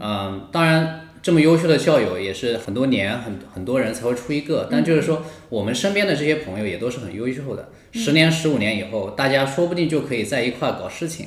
[0.00, 7.68] 嗯，当然，这么优秀的校友也是很多年很很多人才会出一个，但就是说，我们身边的这些朋友也都是很优秀的。
[7.92, 11.26] 十年、十五年以后，大家说不定就可以在一块搞事情，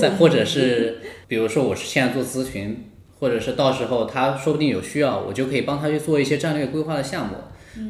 [0.00, 7.34] 再或者是，比如说我是现在做咨询，或者是到时候他说不定有需要，我就可以帮他去做一些战略规划的项目。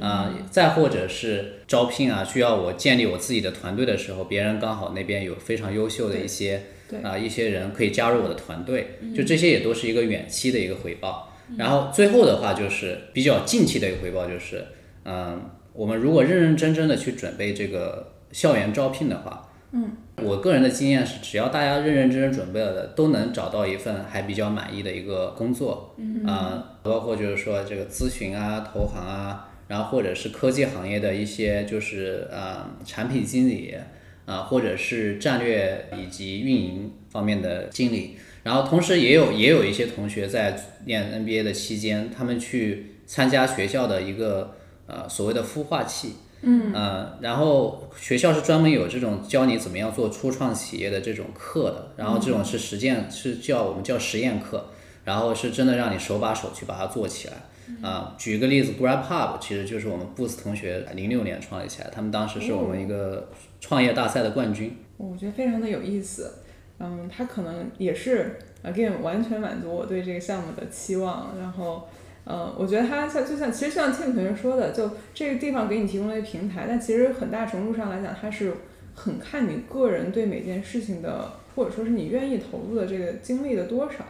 [0.00, 7.00] 啊、再或者是招聘啊，需要我建立我自己的团队的时候，别人刚好那边有非常优秀的一些对。
[7.00, 11.30] 啊、一些人可以加入我的团队，就这些也都是一个远期的一个回报。
[11.58, 14.64] 然后最后的话就是比较近期的一个回报，就是
[15.04, 15.42] 嗯，
[15.74, 19.90] 我们如果认认真真的去准备这个校园招聘的话，嗯，
[20.22, 26.24] 我个人的经验是，只要大家认认真真准备了的，都能找到一份还比较满意的一个工作，嗯。
[26.24, 33.76] 啊、包括就是说这个咨询啊、投行啊，然后或者是科技行业的一些就是呃产品经理
[34.26, 38.16] 啊、或者是战略以及运营方面的经理。
[38.42, 44.56] 然后同时也有也有一些同学在念 NBA 的期间，他们去参加学校的一个
[44.86, 54.66] 呃所谓的孵化器，嗯呃，然后学校是专门有这种教你怎么样做初创企业的这种课的，然后这种是实践是叫我们叫实验课，
[55.04, 57.34] 然后是真的让你手把手去把它做起来。
[57.80, 63.30] 啊、举个例子，GrabHub 其实就是我们 Boost 同学零六年创立起来，他们当时是我们一个
[63.64, 64.76] 创业大赛的冠军。
[64.98, 66.30] 我觉得非常的有意思。
[66.78, 71.34] 嗯，他可能也是 again 完全满足我对这个项目的期望。
[71.40, 71.88] 然后，
[72.24, 78.52] 呃，我觉得它像就像其实像 Tim 同学说的，就这个地方给你提供了一个平台，但其实很大程度上来讲，它是
[78.94, 84.04] 很看你个人对每件事情的，或者说是你愿意投入的这个精力的多少。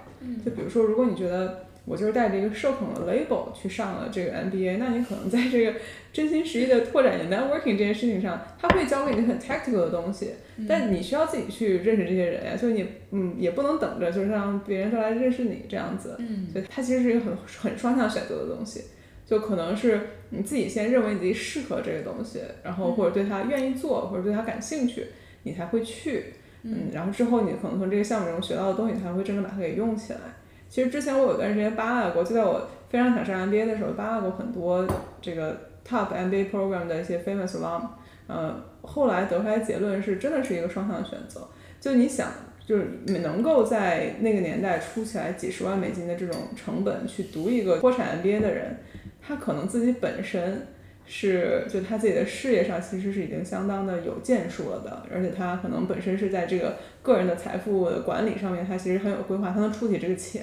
[0.45, 5.79] 就比如说，如果你觉得我就是带着一个社恐的 label 去上了这个 MBA，那你可能在这个
[6.13, 10.31] 真心实意的拓展你的 networking 这件事情上，他会教给你很 tactical 的东西，
[10.67, 18.85] 但你需要自己去认识这些人呀，所以你嗯也不能等着就是让别人都来认识你这样子，嗯，所以它其实是一个很很双向选择的东西，
[19.27, 25.05] 就可能是你自己先认为你自己适合这个东西，然后或者对他愿意做，或者对他感兴趣，
[25.43, 30.19] 你才会去，嗯，然后之后你可能从这个项目中学到的东西，才会真正把它给用起来。
[30.75, 34.85] 其实之前我有段时间扒拉过，就在我非常想上 MBA 的时候，扒拉过很多
[35.23, 35.57] 这个
[35.89, 37.83] top MBA program 的一些 famous alum，
[38.27, 41.47] 嗯，后来得出来结论是真的是一个双向选择。
[41.81, 42.29] 就你想，
[42.67, 48.77] 就是能够在那个年代出起来几十万美金的这种成本去读一个脱产 MBA 的人，
[49.23, 50.67] 他可能自己本身
[51.07, 60.43] 是就他自己的事业上其实是已经相当的有建树了的，而且他可能本身是在这个个人的财富的管理上面，他其实很有规划，他能出起这个钱。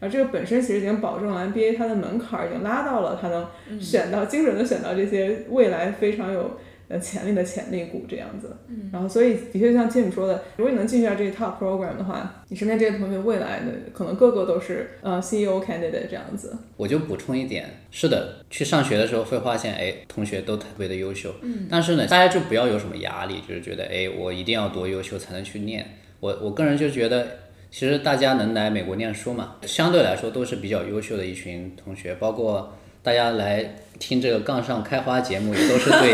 [0.00, 3.46] 然后这个本身其实已经保证了 MBA 它的门槛儿已经拉到了，他能
[3.80, 6.58] 选到精准的选到这些未来非常有
[6.92, 8.54] 呃潜力的潜力股这样子。
[8.92, 16.56] 然后所以的确像 Tim 说的，如果你能进去到这个 top program 的话，你身边这些同学未来的可能个个都是呃 CEO candidate 这样子。
[16.76, 25.98] 我就补充一点，是的，去上学的时候会发现，哎，同学都特别的优秀，嗯，但是呢，大家就不要有什么压力，就是觉得，哎，我一定要多优秀才能去念。
[26.20, 27.26] 我我个人就觉得，
[27.70, 36.12] 其实大家能来美国念书嘛，相对来说都是比较优秀的一群同学，包括大家来听这个杠上开花节目，也都是对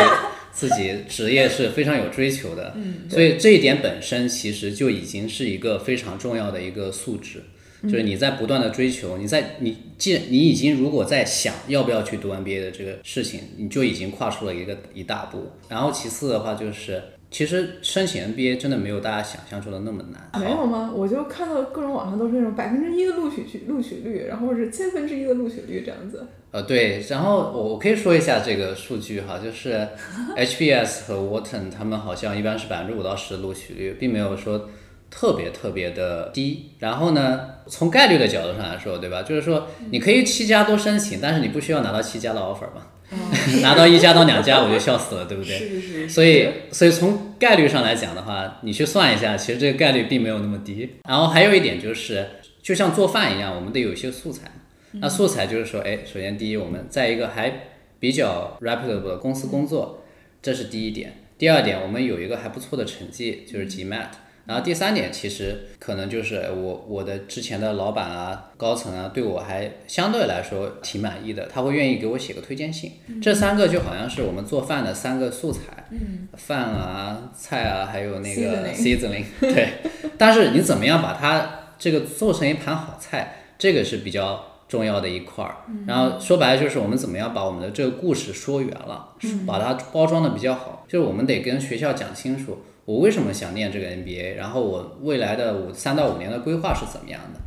[0.58, 7.40] 自己职业是非常有追求的，嗯，所以这一点本身其实就已经是一个非常重要的一个素质。
[7.84, 15.46] 就是你在不断的追求，你在你既你已经如果在想要不要去读 MBA 的这个事情，你就已经跨出了一个一大步。
[15.68, 20.42] 然后其次的话就是，其实申请 MBA 真的没有大家想象中的那么难。
[20.42, 20.92] 没有吗？
[20.92, 26.26] 我就看到各种网上都是那种百分之一的录取率录取率，然后是千分之一的录取率这样子。
[26.50, 29.86] 呃，对，然后我我可以说一下这个数据哈，就是
[30.34, 34.68] HBS 和 Wharton 他们好像一般是百分之五到十的录取率，并没有说
[35.10, 36.70] 特别特别的低。
[36.78, 39.22] 然后呢，从概率的角度上来说，对吧？
[39.22, 42.86] 就是说你可以七家都申请，但是你不需要拿到七家的 offer 嘛，
[43.60, 45.58] 拿到一家到两家我就笑死了，对不对？
[45.58, 50.96] 是是是，所以，所以从概率上来讲的话，你去算一下，其实这个概率并没有那么低。
[51.06, 52.26] 然后还有一点就是，
[52.62, 54.50] 就像做饭一样，我们得有一些素材。
[54.92, 60.04] 那素材就是说，哎，首先第一，我们在一个还比较 reputable 的公司工作，
[60.40, 61.14] 这是第一点。
[61.36, 64.08] 第二点，我们有一个还不错的成绩，就是 GMAT。
[64.46, 72.92] 然后第三点，其实可能就是我我的之前的老板啊、高层啊，对我还相对来说挺满意的，他会愿意给我写个推荐信。
[73.20, 75.84] 这三个就好像是我们做饭的三个素材，
[76.32, 79.68] 饭啊、菜啊，还有那个 seasoning，对。
[80.16, 85.56] 但是你怎么样把它这个做成一盘好菜，这个是比较重要的一块儿。
[85.86, 89.14] 然后说白了就是我们怎么样把我们的这个故事说圆了，
[89.46, 92.58] 把它包装的比较好，就是我们得跟学校讲清楚。
[92.84, 94.36] 我为什么想念这个 NBA？
[94.36, 97.40] 然后我未来的五三到五年的规划是怎么样的？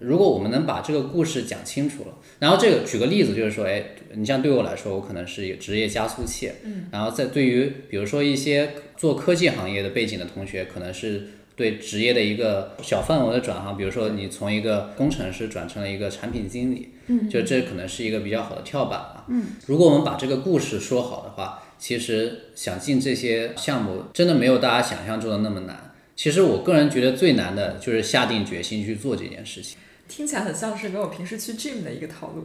[0.00, 3.82] 如果我们能把这个故事讲清楚了，然后这个举个例子，就是说，哎，
[4.14, 11.26] 你像对我来说，我可能是一个职业加速器，嗯，然后在对于比如说一些做科技行业的背景的同学，可能是
[11.58, 21.64] 对职业的一个小范围的转行，比如说你从一个工程师转成了一个产品经理，嗯，就这可能是一个比较好的跳板啊，嗯，如果我们把这个故事说好的话。
[21.80, 25.94] 其实想进这些项目，真的没有大家想象中的那么难。
[26.16, 29.78] 其实我个人觉得最难的就是下定决心去做这件事情。
[30.08, 32.44] 听起来很像是跟我平时去 gym 的一个套路，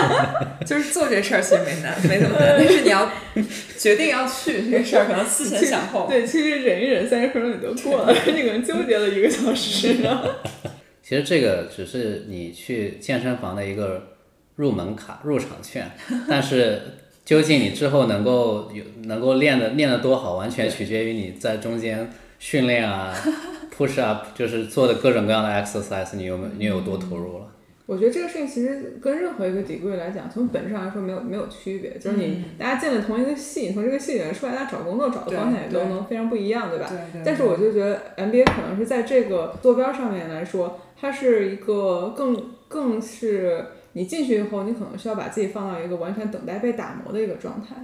[0.66, 3.10] 就是做这事儿其实没难，没怎么难， 但是你要
[3.78, 6.06] 决定要去这个事儿，可能思前想后。
[6.08, 10.22] 对，其实忍一忍，三十分钟你就过了， 你可能纠结了一个小时呢。
[11.02, 14.14] 其实这个只是你去健身房的一个
[14.56, 15.90] 入门卡、入场券，
[16.28, 16.80] 但是。
[17.22, 22.10] 究竟你之后能够有能够练的练得多好，完全取决于你在中间
[22.40, 23.14] 训练啊
[23.80, 27.46] ，push up，就是做的各种各样的 exercise，你有没有你有多投入了？
[27.86, 36.86] 我觉得这个事情其实跟任何一个 degree 来讲，从本质上来说没有没有区别，就是你大家进了同一个系，你从这个系里面出来，大家找工作找的方向也都能非常不一样，对吧？
[37.12, 43.64] 对但是我就觉得 MBA 可能是在这个坐标上面来说，它是一个更更是。
[43.92, 47.74] 你进去以后，你可能需要把自己放到一个完全等待被打磨的一个状态，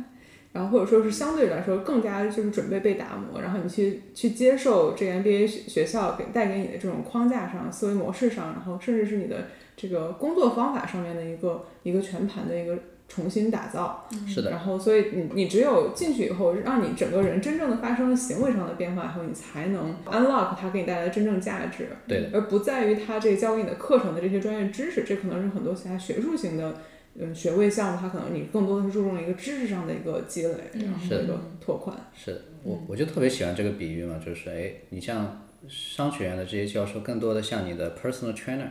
[0.56, 12.74] 然后或者说是相对来说更加就是准备被打磨，然后你去去接受这个 MBA 学学校给带给你的这种框架上、思维模式上，然后甚至是你的这个工作方法上面的一个一个全盘的一个
[13.06, 14.08] 重新打造。
[14.26, 21.88] 是的，然后，所以你你只有进去以后，让你整个人真正的发生了行为上的变化以后，你才能 unlock 它给你带来的真正价值。
[22.08, 26.78] 对的，而不在于它这个教给你的课程的这些专业知识，这可能是很多其他学术型的
[27.18, 31.96] 嗯学位项目，它可能你更多的是注重一个知识上的一个积累，然后是的一个拓宽。
[32.14, 38.68] 是的，我我就特别喜欢这个比喻嘛，就是哎，你像商学院的这些教授，更多的像你的 personal trainer，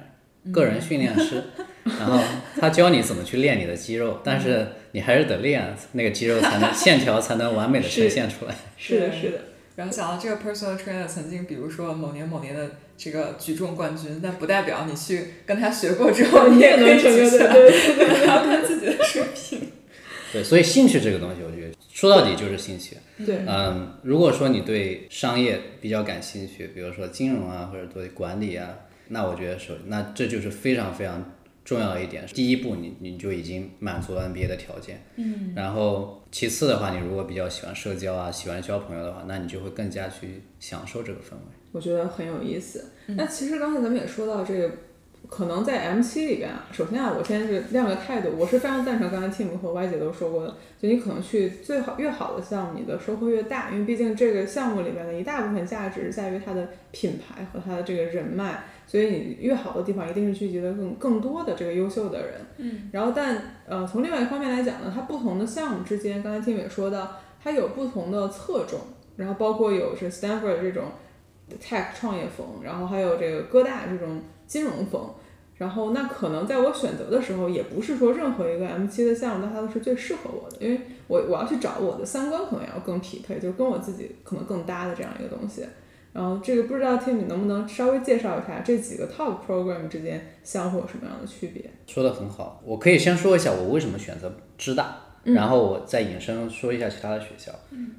[0.52, 1.44] 个人训练师，
[1.84, 2.20] 然后
[2.60, 8.56] 他教你怎么去练你的肌肉，但是你还是得练，那个肌肉才能 线条才能完美的呈现出来。
[8.78, 9.40] 是的，是的，
[9.76, 19.62] 然后想到这个 personal trainer 曾经，比如说某年某年的这个举重冠军，但不代表你去跟他学过之后， 你也能成为的，举起来，对对对要看自己的水平。
[20.34, 22.98] 对，所以兴趣这个东西，我觉得说到底就是兴趣。
[23.26, 23.38] 对。
[23.48, 28.70] 嗯，如果说你对商业比较感兴趣，比如说金融啊，或者对管理啊，
[29.08, 31.34] 那我觉得首，那这就是非常非常
[31.64, 32.26] 重要的一点。
[32.28, 35.06] 第一步你，你就已经满足了 NBA 的条件。
[35.16, 35.54] 嗯。
[35.56, 41.40] 然后，其次的话，你如果比较喜欢社交啊，喜欢交朋友的话，那你就会更加去享受这个氛围。
[41.76, 42.86] 我觉得很有意思。
[43.08, 44.72] 那其实刚才咱们也说到这个，
[45.30, 62.34] 可能在 M 七里边啊，首先啊，我先是亮个态度，我是非常赞成刚才 Tim 和 Y 姐都说过的，就你可能去最好越好的项目，你的收获越大，因为毕竟这个项目里面的一大部分价值在于它的品牌和它的这个人脉，所以你越好的地方一定是聚集了更更多的这个优秀的人。
[62.58, 62.90] 嗯。
[62.94, 68.80] 然后但呃，从另外一方面来讲呢，它不同的项目之间，刚才 Tim 也说到，它有不同的侧重，
[69.18, 70.86] 然后包括有是 Stanford 这种
[71.62, 75.10] tech 创业风，然后还有这个哥大这种金融风。
[75.58, 85.64] 然后，那可能在我选择的时候，也不是说任何一个 M 七的项目，它都是最适合我的，因为我我要去找我的三观可能要更匹配，就是跟我自己可能更搭的这样一个东西。
[86.12, 91.64] 然后这个不知道 Tim 你能不能稍微介绍一下这几个 top program 之间相互有什么样的区别？
[91.88, 95.05] 说的很好，我可以先说一下我为什么选择芝大。
[95.26, 97.52] 然后我再引申说一下其他的学校，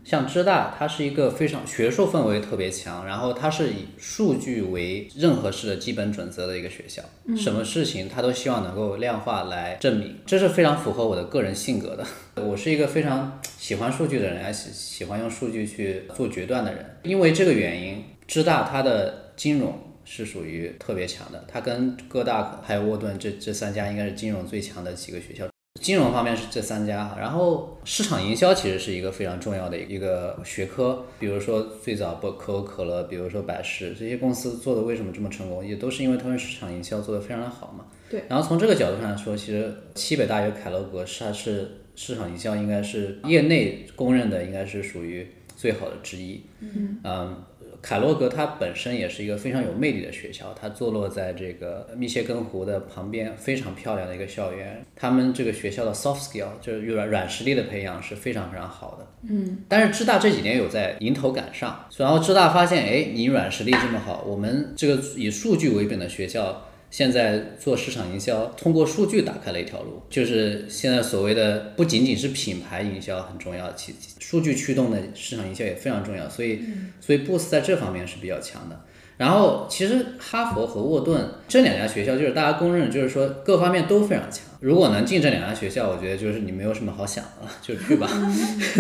[0.05, 7.03] 像芝大，它是一个非常学术氛围特别强，然后它是以数据为任何事的基本准则的一个学校，
[7.37, 12.07] 什么事情它都希望能够量化来证明，这是非常符合我的个人性格的。
[12.43, 16.85] 我是一个非常喜欢数据的人，也喜喜欢用数据去做决断的人。
[17.03, 25.45] 因为这个原因，芝大它的金融是属于特别强的，它跟哥大还有沃顿这这三家应该是金融最强的几个学校。
[25.81, 31.05] 金融方面是这三家，然后市场营销其实是一个非常重要的一个学科。
[31.21, 37.85] 比如说最早不可口可乐，比如说百事这些公司做的为什么这么成功，也都是因为他们市场营销做得非常的好嘛。
[38.09, 38.25] 对。
[38.29, 46.43] 然后从这个角度上来说，其实西北大学凯乐格是它是市场营销应该是业内公认的应该是属于最好的之一。
[46.61, 46.99] 嗯。
[47.05, 47.45] 嗯。
[47.87, 54.85] 凯洛格它本身也是一个非常有魅力的学校，它坐落在这个密歇根湖的旁边，非常漂亮的一个校园。
[54.97, 59.07] 他们这个学校的 soft skill 就是软软实力的培养是非常非常好的。
[59.29, 66.66] 嗯，但是芝大这几年有在迎头赶上，然后芝大发现，哎，你软实力这么好，我们这个以数据为本的学校。
[66.91, 76.29] 现在做市场营销，通过数据打开了一条路，就是现在所谓的不仅仅是品牌营销很重要，其数据驱动的市场营销也非常重要。
[76.29, 76.61] 所以，
[77.01, 78.81] 所以 Boost 在这方面是比较强的。
[79.19, 84.45] 然后，其实哈佛和沃顿这两家学校，就是大家公认，就是说各方面都非常强。
[84.61, 88.07] 如果能进这两家学校，我觉得就是你没有什么好想的了， 就去吧。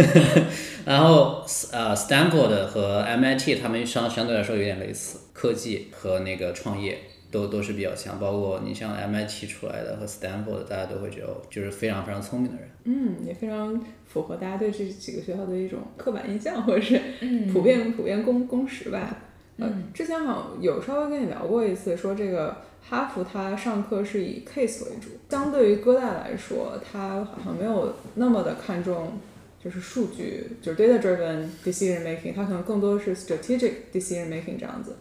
[0.84, 1.42] 然后，
[1.72, 6.98] 呃，Stanford 和 MIT 他们相相对来说有点类似，科技和那个创业。
[7.36, 12.70] 都都是比较强，包括你像 MIT 出来的和 Stanford，大家都会觉得就是非常非常聪明的人。
[12.84, 16.98] 嗯，也非常符合大家对这几个学校的一种刻板印象，或者是
[17.52, 19.18] 普遍普遍公公识吧。
[19.58, 29.12] 嗯，之前好像有稍微跟你聊过一次，说这个哈佛它上课是以 case 为主，相对于哥大来说，它好像没有那么的看重
[29.62, 34.96] 就是数据，就是 data driven decision making，它可能更多是 strategic decision making 这样子。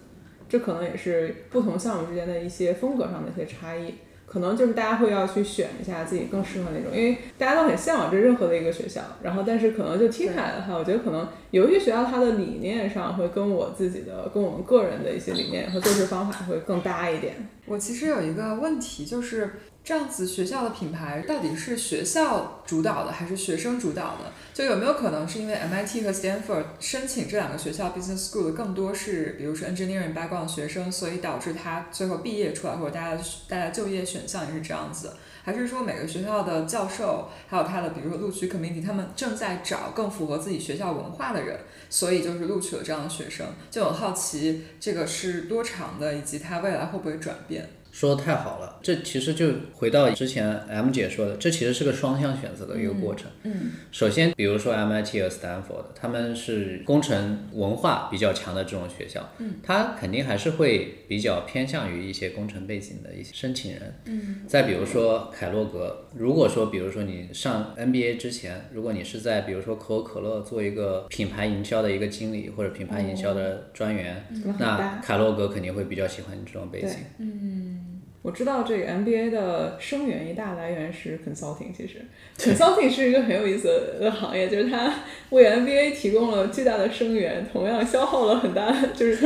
[0.47, 17.35] 这可能也是不同项目之间的一些风格上的一些差异，可能就是大家会要去选一下自己更适合哪种，因为大家都很向往这任何的一个学校，然后但是可能就听下来的话，我觉得可能有一些学校它的理念上会跟我自己的、跟我们个人的一些理念和做事方法会更搭一点。
[17.65, 19.51] 我其实有一个问题就是。
[19.85, 24.31] 这样子学校的品牌到底是学校主导的还是学生主导的？
[24.51, 35.13] 就有没有可能是因为 MIT 和 Stanford 申请这两个学校 business school 的更多是，比如说 engineering 毕业的学生，所以导致他最后毕业出来或者大家大家就业选项也是这样子？
[35.43, 41.59] 还是说每个学校的教授还有他的比如说录取 committee 他们正在找更符合自己学校文化的人，
[41.91, 43.45] 所以就是录取了这样的学生？
[43.69, 47.69] 就很好奇这个是多长的，以及他未来会不会转变？
[47.95, 53.31] 说的太好了，这其实就回到之前 M 姐说的，这其实是个双向选择的一个过程。
[53.43, 63.81] 嗯，首先，比如说 MIT 和 Stanford，他们是工程文化比较强的这种学校，嗯，它肯定还是会比较偏向于一些工程背景的一些申请人。
[64.07, 74.27] 嗯，再比如说凯洛格，如果说比如说你上 NBA 之前，如果你是在比如说可口可乐做一个品牌营销的一个经理或者品牌营销的专员，
[74.59, 77.84] 那凯洛格肯定会比较喜欢你这种背景。
[78.25, 82.01] 我知道这个 MBA 的生源一大来源是 consulting，其实
[82.35, 83.67] consulting 是一个很有意思
[83.99, 84.91] 的行业，就是它
[85.29, 89.17] 为 MBA 提供了巨大的生源，同样消耗了很大，就是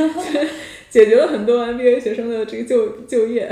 [0.90, 3.50] 解决了很多 MBA 学生的这个就就业。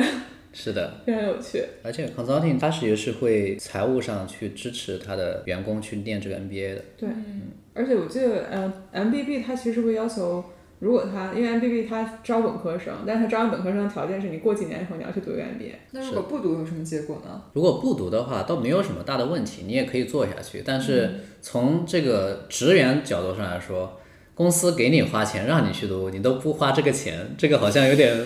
[0.52, 1.64] 是的，非常有趣。
[1.82, 6.84] 而且 consulting 它其实是会财务上去支持他的员工去念这个 MBA 的。
[6.98, 10.44] 对，嗯而且我记得，呃，MBB 它其实会要求。
[10.80, 15.74] 如果他因为 MBB 他招本科生，但是他招完本科生的条件是你过几年以后你要去读 MBA。
[15.90, 17.42] 那如果不读有什么结果呢？
[17.52, 20.62] 如果不读的话，倒没有什么大的问题，你也可以做下去。
[20.64, 23.98] 但是从这个职员角度上来说，
[24.36, 28.16] 公司给你花钱让你去读，你都不花这个钱，这个好像有点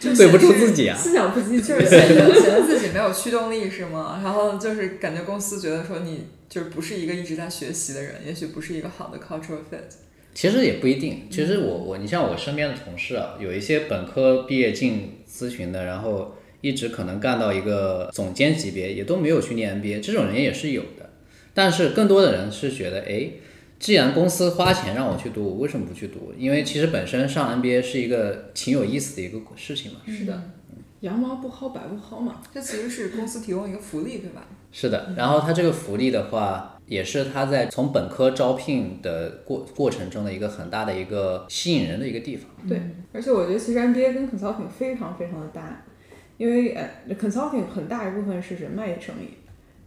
[0.00, 0.96] 对不住自己啊。
[0.96, 4.20] 思想不积极，就是显得自己没有驱动力是吗？
[4.22, 10.05] 然后就是感觉公司觉得说你就是不是一个一直在学习的人，也许不是一个好的 cultural fit。
[10.36, 11.22] 其实也不一定。
[11.30, 21.08] 其实我我，你像我身边的同事啊，有一些本科毕业进咨询的，然后一直可能干到一个总监级别，也都没有去念 MBA，这种人也是有的。
[21.54, 23.30] 但是更多的人是觉得，哎，
[23.78, 26.34] 既然公司花钱让我去读，我为什么不去读？
[26.38, 30.00] 因为其实本身上 MBA 是一个挺有意思的一个事情嘛。
[30.06, 30.50] 是的，
[31.00, 32.42] 羊毛不薅白不薅嘛。
[32.52, 34.42] 这其实是公司提供一个福利，对吧？
[34.72, 35.14] 是的。
[35.16, 36.72] 然后它这个福利的话。
[36.86, 42.48] 也是他在从本科招聘的过过程中的一个很大的一个吸引人的一个地方。
[42.68, 42.80] 对，
[43.12, 45.82] 而且我觉得其实 MBA 跟 consulting 非常非常的搭，
[46.36, 49.30] 因为呃 consulting 很大一部分是人脉生意，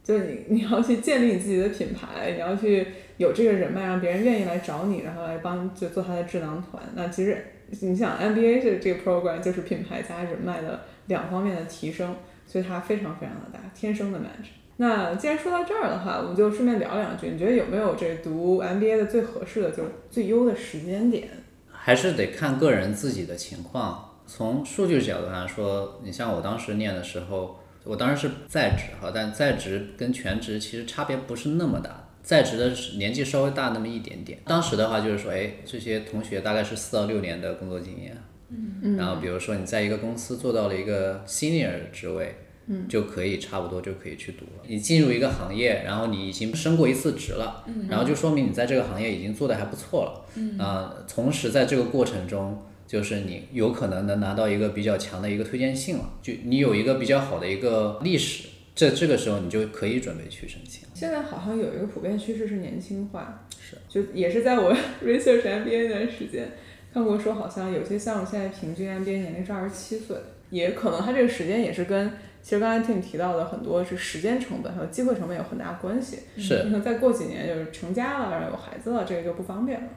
[0.04, 2.86] 就是你你要去建立你自己的品牌，你要去
[3.16, 6.84] 有这个人脉，让别人愿意来找你，然后来帮就做他的智囊团。
[6.96, 7.46] 那其实
[7.80, 12.16] 你想 MBA 的这个 program 就是品牌加人脉的两方面的提升，
[12.48, 14.48] 所以它非常非常的大，天生的 match。
[14.78, 17.28] 那既然说到这儿的话，我们就顺便聊两句。
[17.32, 21.28] 你觉得有没有这读 MBA 的最合适的，就是最优的时间点？
[21.70, 24.06] 还是得看个人自己的情况。
[24.26, 34.40] 从数据角度上说，你像我当时念的时候，我当时是在职哈，但在职跟全职其实差别不是那么大，在职的年纪稍微大那么一点点。
[34.46, 38.16] 当时的话就是说，哎，这些同学大概是四到六年的工作经验，
[38.50, 42.36] 嗯，然后比如说你在一个公司做到了一个 senior 职位。
[42.72, 44.64] 嗯就可以差不多就可以去读了。
[44.68, 50.26] 你进入一个行业，然后你已经升过一次职了，嗯然后就说明你在这个行业已经做的还不错了。
[50.36, 60.88] 嗯啊，同时在这个过程中，就是你有可能能拿到一个比较强的一个推荐信了，就你有一个比较好的一个历史，这这个时候你就可以准备去申请。
[60.94, 64.72] 现在好像有一个普遍趋势是年轻化，是，就也是在我
[65.04, 66.52] research MBA 那段时间
[66.94, 70.18] 看过说，好像有些项目现在平均 MBA 年龄是二十七岁，
[70.50, 72.12] 也可能他这个时间也是跟。
[72.42, 76.20] 其实刚才听你提到的很多是时间成本，还有机会成本有很大关系。
[76.38, 79.88] 是，可能再过几年就是成家了，然后有孩子了，这个就不方便了。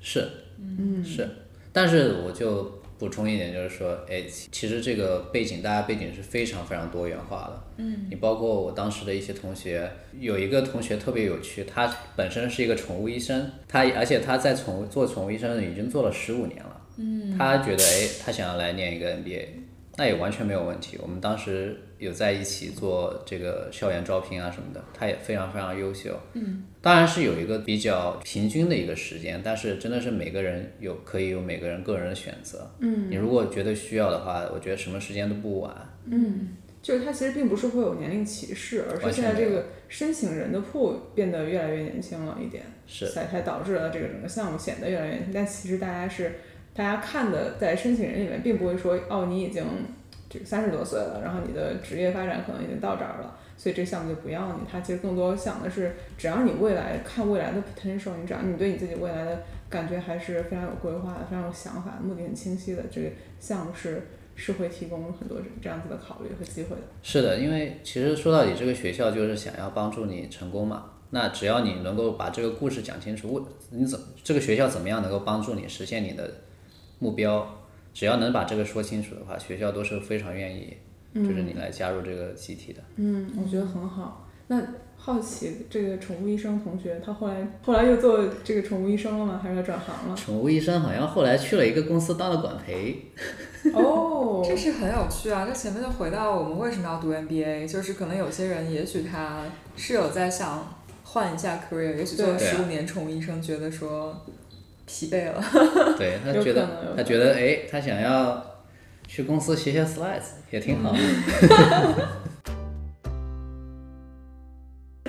[0.00, 0.28] 是，
[0.58, 1.26] 嗯，是。
[1.72, 7.64] 但是我就补充一点，就是说，哎，其实这个背景，大家背景是非常非常多元化的。
[7.78, 8.06] 嗯。
[8.08, 16.80] 你包括我当时的一些同学，有一个同学特别有趣，他本身是一个宠物医生，他而且他在宠物做宠物医生已经做了十五年了。
[16.96, 17.36] 嗯。
[17.36, 19.46] 他觉得，哎，他想要来念一个 MBA，
[19.96, 20.98] 那也完全没有问题。
[21.02, 21.80] 我们当时。
[22.00, 26.14] 有在一起做这个校园招聘啊什么的，他也非常非常优秀。
[26.34, 32.70] 嗯，当然是有一个比较平均的一个时间，但是真的是每个人有可以有每个人个人的选择。
[32.80, 35.74] 嗯，你如果觉得需要的话，我觉得什么时间都不晚。
[36.04, 36.50] 嗯，
[36.82, 45.32] 就是它其实并不是会有年龄歧视，而是现在这个申请人的铺变得越来越年轻了一点，是才才导致了这个整个项目显得越来越年轻。
[45.32, 46.32] 但其实大家是
[46.74, 49.64] 大家看的在申请人里面，并不会说哦你已经
[50.28, 50.44] 这个。
[50.44, 54.60] 三十多岁了，然后你的职业发展可能已经到这儿了，所以这个项目就不要你。
[54.70, 66.82] 他其实更多想的是，只要你未来看未来的 potential，你只要你对你自己未来的感觉还是非常有规划的，非常有想法，目的很清晰的，这个项目是是会提供很多这样子的考虑和机会的。
[67.02, 70.90] 是的，因为其实说到底，这个学校就是想要帮助你成功嘛。
[71.10, 76.28] 那只要你能够把这个故事讲清楚，为你怎这个学校怎么样能够帮助你实现你的
[76.98, 77.60] 目标？
[77.92, 80.76] 只要能把这个说清楚的话，学校都是非常愿意，
[81.14, 82.80] 就是你来加入这个集体的。
[82.96, 84.26] 嗯，我觉得很好。
[84.46, 84.60] 那
[84.96, 89.40] 好奇，这个宠物医生同学，他后来后来又做这个宠物医生了吗？
[89.42, 90.16] 还是他转行了？
[90.16, 93.10] 宠物医生好像后来去了一个公司当了管培。
[93.72, 95.46] 哦， 这是很有趣啊！
[95.46, 99.42] 这前面就回到我们为什么要读 MBA，就是可能有些人也许他
[99.76, 104.14] 是有在想换一下 career，也许做了十五年宠物医生，觉得说
[104.86, 105.42] 疲惫了。
[105.96, 108.44] 对他觉得他觉得哎，他想要
[109.06, 110.98] 去公司学学 slides 也挺好的。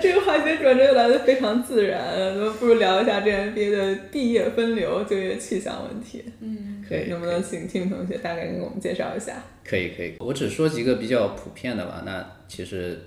[0.01, 6.25] 这个话题转折又来的非常自然，那不如聊一下这 MBA 的毕业分流、就业去向问题。
[6.41, 9.43] 嗯，可以能不能请 Tim 同学大概给我们介绍一下？
[9.63, 12.01] 可以可以，我只说几个比较普遍的吧。
[12.03, 12.99] 那其实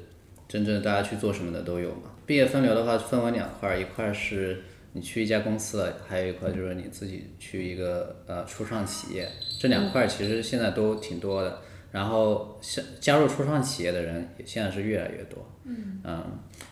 [0.47, 2.12] 真正大家去做什么的都有嘛。
[2.24, 4.62] 毕业分流的话分为两块儿，一块儿是
[4.93, 9.28] 你去一家公司了，还有一块就是你自己去一个呃初创企业。
[9.59, 11.59] 这两块儿其实现在都挺多的。
[11.91, 15.39] 然后像加入初创企业的人也现在是越来越多。
[15.64, 16.01] 嗯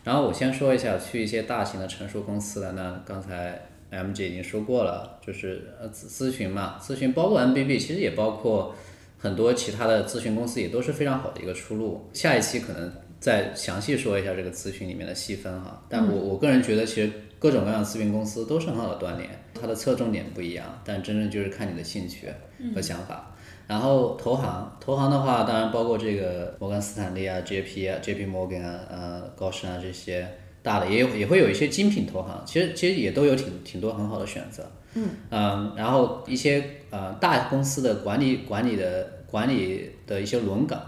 [0.05, 3.61] 然后我先说一下去一些大型的成熟公司的，那刚才
[3.91, 8.75] MG 已经说过了，就是呃咨咨询嘛，咨询包括 MBB，其实也包括
[9.19, 12.09] 很多其他的咨询公司，也都是非常好的一个出路。
[12.13, 22.29] 下一期可能再详细说一下这个咨询里面的细分哈，但我我个人觉得其实各种各样的咨询公司都是很好的锻炼，它的侧重点不一样，但真正就是看你的兴趣
[22.75, 23.36] 和想法。
[23.67, 30.29] 然后投行，投行的话，当然包括这个摩根斯坦利啊、JP 啊、JP Morgan 啊、呃高盛啊这些
[30.63, 34.65] 大的，也有也会有一些精品投行，其实其实也都有挺挺多很好的选择。
[35.31, 40.81] 嗯然后一些呃大公司的管理管理的管理的一些轮岗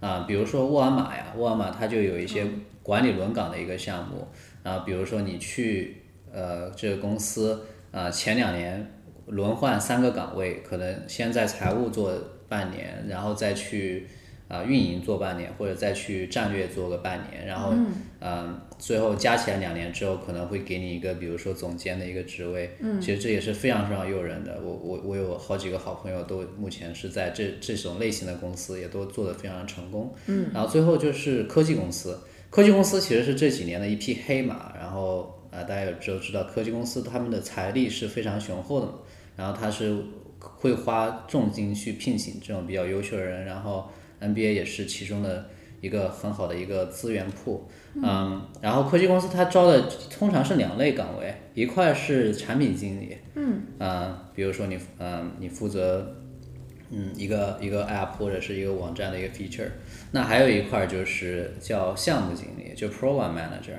[0.00, 2.46] 啊、比如说沃尔玛呀，沃尔玛它就有一些
[2.82, 4.26] 管理轮岗的一个项目，
[4.62, 6.02] 然后比如说你去
[6.32, 8.90] 呃这个公司啊、前两年
[9.30, 12.12] 轮换三个岗位，可能先在财务做
[12.48, 14.06] 半年，然后再去
[14.48, 17.72] 啊、运营做半年，或者再去战略做个半年，然后
[18.20, 24.60] 嗯、最后加起来两年之后，可能会给你一个比如说总监的一个职位，嗯，其实这也是非常非常诱人的。
[24.60, 32.18] 我我我有好几个好朋友都目前是在这这种类型的公司，也都做得非常成功，嗯，然后最后就是科技公司，
[32.50, 38.94] 科技公司其实是这几年的一匹黑马，然后啊、大家也都知道科技公司他们的财力是非常雄厚的嘛。
[39.40, 39.96] 然后他是
[40.38, 43.88] 会花重金去聘请这种比较优秀的人，然后
[44.20, 45.46] NBA 也是其中的
[45.80, 56.16] 一个很好的一个资源库，嗯，然后科技公司它招的通常是两类岗位，一块是产品经理，嗯，比如说你，嗯，你负责。
[56.92, 59.68] 嗯，一个一个 app 或者是一个网站的一个 feature，
[60.10, 63.78] 那还有一块就是叫项目经理，就 program manager。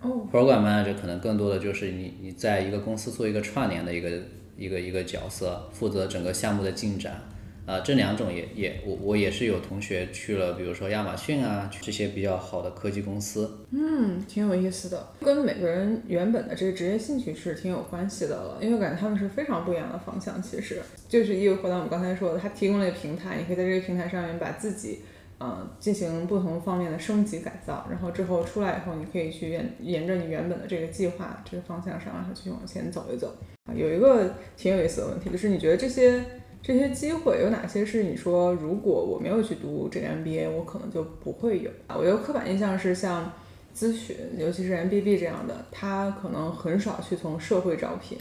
[0.00, 4.08] 哦 program manager 可能更多的就是你你在一个公司做一个串联的一个
[4.56, 7.22] 一个一个角色，负责整个项目的进展。
[7.66, 13.50] 啊、这两种也也我我也是有同学去了，比如说亚马逊啊这些比较好的科技公司。
[13.70, 20.42] 嗯，挺有意思的，跟每个人原本的这个职业兴趣是挺有关系的了，因为我感觉他们是非常不一样的方向。
[20.42, 24.98] 其实就是又回到我们刚才说的，它提供了一个平台，你可以在这个平台上面把自己。
[25.40, 33.34] 嗯，进行不同方面的升级改造，然后之后出来以后，你可以去沿沿着你原本的这个计划这个方向上，然后去往前走一走。
[33.66, 36.22] 啊，有一个挺有意思的问题，就是你觉得这些
[36.62, 41.70] 这些机会有哪些是你说如果我没有去读这个 MBA，我可能就不会有？
[41.88, 43.32] 啊，我有刻板印象是像
[43.76, 48.16] 咨询，尤其是 MBB 这样的，它可能很少去从社会招聘，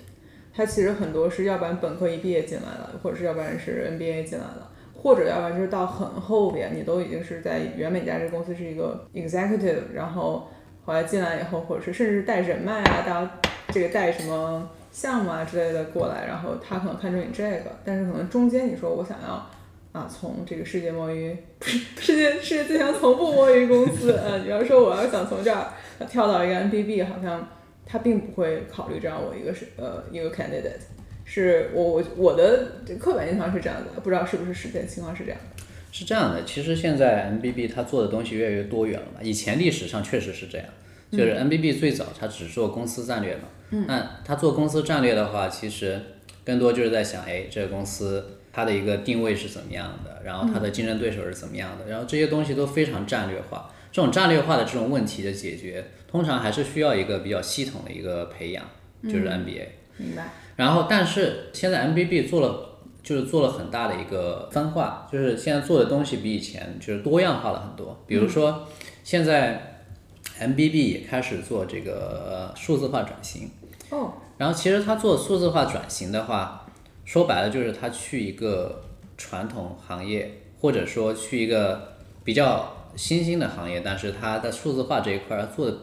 [0.54, 4.72] 它其实很多是要不然本科一毕业进来了，或者是要不然是 MBA 进来了。
[5.04, 10.48] 或者要不然就是到很后边，你都已经是在原本家这个公司是一个 executive，然后
[10.86, 13.30] 后来进来以后，或者是甚至带人脉啊，到
[13.68, 19.46] 这个带什么项目啊之类的过来，然后他可能看中你这个，但是可能中间你说我想要
[19.92, 25.68] 啊从这个世界摸鱼，不是世界世界最强从不摸鱼公司，呃，比方说我要想从这儿
[26.10, 27.46] 跳到一个 MBB，好像
[27.86, 30.93] 他并不会考虑这样我一个是呃一个 candidate。
[31.34, 32.68] 是我我我的
[33.00, 35.64] 刻板印象是这样的，不知道是不是实践情况是这样的。
[35.92, 39.20] 是这样的，其实现在 MBB 它做的东西越来越多元了嘛。
[39.24, 40.68] 以前历史上确实是这样，
[41.12, 43.44] 就是 MBB 最早它只做公司战略嘛。
[43.72, 43.86] 嗯。
[43.88, 46.00] 那它做公司战略的话，其实
[46.46, 53.72] 更多就是在想，哎，这个公司它的一个定位是怎么样的，然后它的竞争对手是怎么样的，然后这些东西都非常战略化。
[53.92, 58.64] 这种战略化的这种问题的解决，通常还是需要一个比较系统的一个培养，
[59.04, 59.68] 就是 MBA。
[59.98, 60.32] 明白。
[60.56, 68.00] 然后，但是现在 MBB 做了，就是做了很大的一个分化，就是现在做的东西比以前就是多样化了很多。
[68.06, 68.68] 比如说，
[69.04, 69.82] 现在
[70.40, 73.50] MBB 也开始做这个呃数字化转型。
[73.90, 74.14] 哦。
[74.38, 76.66] 然后，其实他做数字化转型的话，
[77.06, 78.84] 说白了就是他去一个
[79.18, 81.94] 传统行业，或者说去一个
[82.24, 85.78] 比较新兴的行业，但是他在数字化这一块儿做的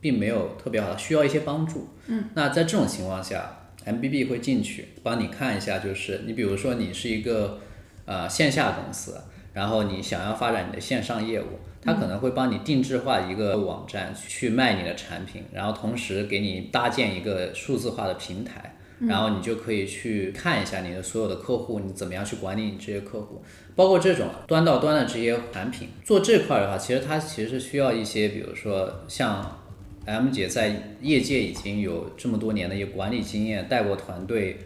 [0.00, 1.88] 并没有特别好，需要一些帮助。
[2.06, 3.55] 嗯，那在这种情况下
[3.86, 7.60] ，MBB 会进去帮你看一下，就是你比如说你是一个
[8.04, 9.18] 呃线下公司，
[9.54, 18.72] 然后你想要发展你的线上业务，他可能会帮你定制化一个网站去卖你的产品，然后同时给你搭建一个数字化的平台。
[18.98, 23.42] 然后你就可以去看一下你的所有的客户，你怎么样去管理你这些客户，
[23.74, 25.90] 包括这种端到端的这些产品。
[26.02, 29.65] 做这块的话，其实它其实是需要一些，比如说像
[30.06, 34.56] M 姐在业界已经有这么多年的一个管理经验，带过团队，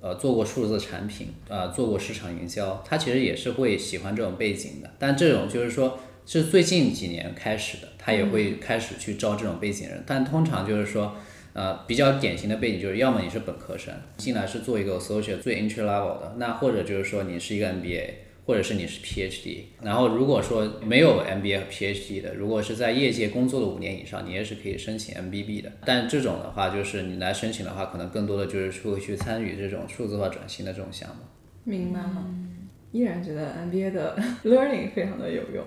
[0.00, 4.90] 呃，做过数字产品，呃，做过市场营销，她其实也是会喜欢这种背景的。
[4.98, 11.14] 但这种就是说，是最近几年开始的，她也会开始去招这种背景人，但通常就是说。
[11.58, 18.10] 呃，比较典型的背景就是，要么你是本科生进来是做一个 associate 最 entry level 的，那或者就是说你是一个 MBA，
[18.46, 19.64] 或者是你是 PhD。
[19.82, 25.72] 然后如果说没有 MBA 和 PhD 的，如果是在业界工作了五年以上，你也是可以申请 MBB 的。
[25.84, 31.16] 但这种的话，就是你来申请的话，可能更多的就是会去参与这种数字化转型的这种项目。
[31.64, 32.26] 明白吗？
[32.92, 35.62] 依然觉得 MBA 的 learning 非常的有用。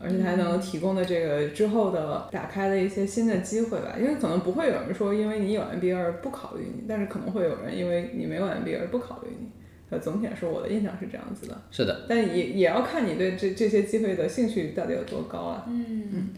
[0.00, 9.48] 而且还能提供的这个之后的打开的一些新的机会吧，因为可能不会有人说因为你有 MBA 而不考虑你，但是可能会有人因为你没有 MBA 而不考虑你。
[9.90, 11.60] 呃，总体来说，我的印象是这样子的。
[11.70, 12.06] 是的。
[12.08, 15.66] 但也也要看你对这这些机会的兴趣到底有多高啊。
[15.68, 16.28] 嗯嗯。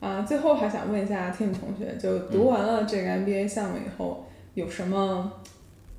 [0.00, 5.32] 啊，最后还想问一下 Tim 同学，就读完了这个 MBA 项目以后，有什么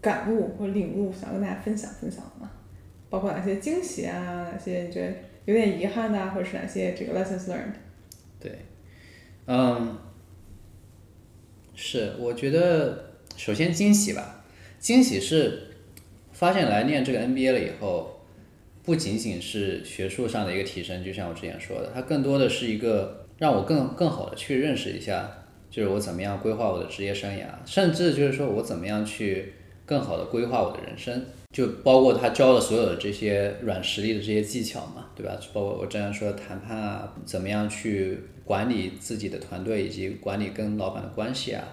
[0.01, 2.51] 感悟或领悟想跟大家分享分享的吗？
[3.09, 4.49] 包括哪些惊喜啊？
[4.51, 5.13] 哪些你觉得？
[5.45, 7.73] 有点遗憾的，或者是哪些这个 lessons learned？
[8.39, 8.59] 对，
[9.45, 9.97] 嗯，
[11.75, 14.45] 是，我觉得首先惊喜吧，
[14.79, 15.72] 惊喜是
[16.43, 18.19] 发现来念这个 MBA 了以后，
[18.83, 25.31] 不仅仅是学术上的一个提升，就像我之前说的，它更多的是一个让我更更好的去认识一下，
[25.71, 29.53] 就是我怎么样规划我的职业生涯，甚至就是说我怎么样去
[29.85, 31.23] 更好的规划我的人生。
[31.53, 35.39] 就包括他教了所有的这些软实力的这些技巧嘛，对吧？
[35.53, 41.63] 包括我之前说的谈判啊，怎么样去管理自己的团队，以及管理跟老板的关系啊。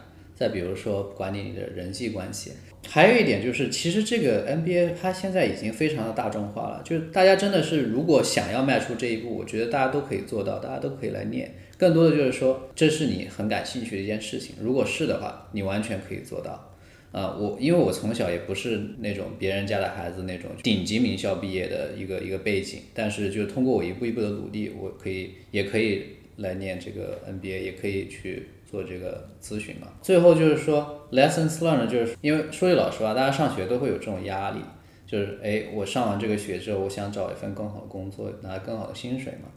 [0.40, 2.52] 再比如说管理你的人际关系。
[2.88, 11.52] 还有一点就是，其实这个 NBA 它现在已经非常的大众化了，就是大家真的是如果想要迈出这一步，我觉得大家都可以做到，大家都可以来念。
[11.76, 16.68] 更多的就是说，这是你很感兴趣的一件事情，如果是的话，你完全可以做到。
[17.12, 26.04] 啊，我因为我从小也不是那种别人家的孩子那种顶级名校毕业的一个一个背景，但是就通过我一步一步的努力，我可以也可以
[26.36, 29.88] 来念这个 NBA，也可以去做这个咨询嘛。
[30.00, 34.60] 最后就是说 lessons learned，就是因为说句老实话，大家上学都会有这种压力，
[35.06, 39.48] 就是哎，我上完这个学之后，我想找一份更好的工作，拿更好的薪水嘛。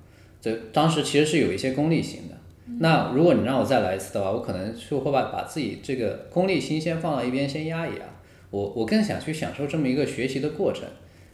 [0.42, 2.36] 这当时其实是有一些功利性的。
[2.80, 8.02] 那如果你让我再来一次的话，我可能就会把把自己这个功利心先放到一边，先压一压。
[8.50, 10.86] 我我更想去享受这么一个学习的过程，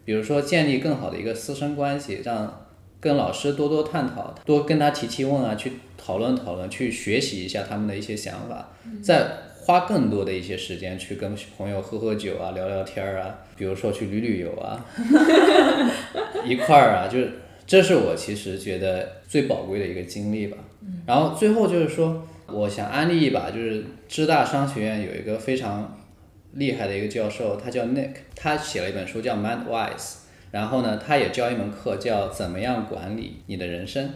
[0.05, 2.67] 比如说建立更好的一个师生关系，让
[2.99, 8.71] 跟老师多多探讨，多跟他提提问啊，去讨论讨论，去学习一下他们的一些想法，
[9.01, 9.27] 再
[9.61, 14.83] 花更多的一些时间去跟朋友喝喝酒啊，聊聊天儿啊，比如说去旅旅游啊，
[16.45, 17.33] 一块儿啊，就是
[17.67, 20.57] 这是我其实觉得最宝贵的一个经历吧。
[21.05, 25.97] 然后最后就是说，我想安利一把，就是知大商学院有一个非常
[26.53, 30.13] 厉害的一个教授，他叫 Nick，他写了一本书叫 Mind Wise，
[30.51, 34.09] 然后呢，他也教一门课叫怎么样管理你的人生，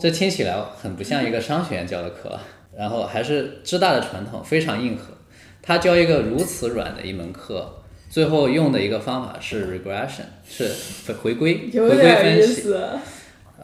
[0.00, 2.38] 这听起来很不像一个商学院教的课，
[2.76, 5.14] 然后还是知大的传统，非常硬核。
[5.62, 12.74] 他教一个如此软的一门课，最后用的一个方法是 regression，是回归回归分析。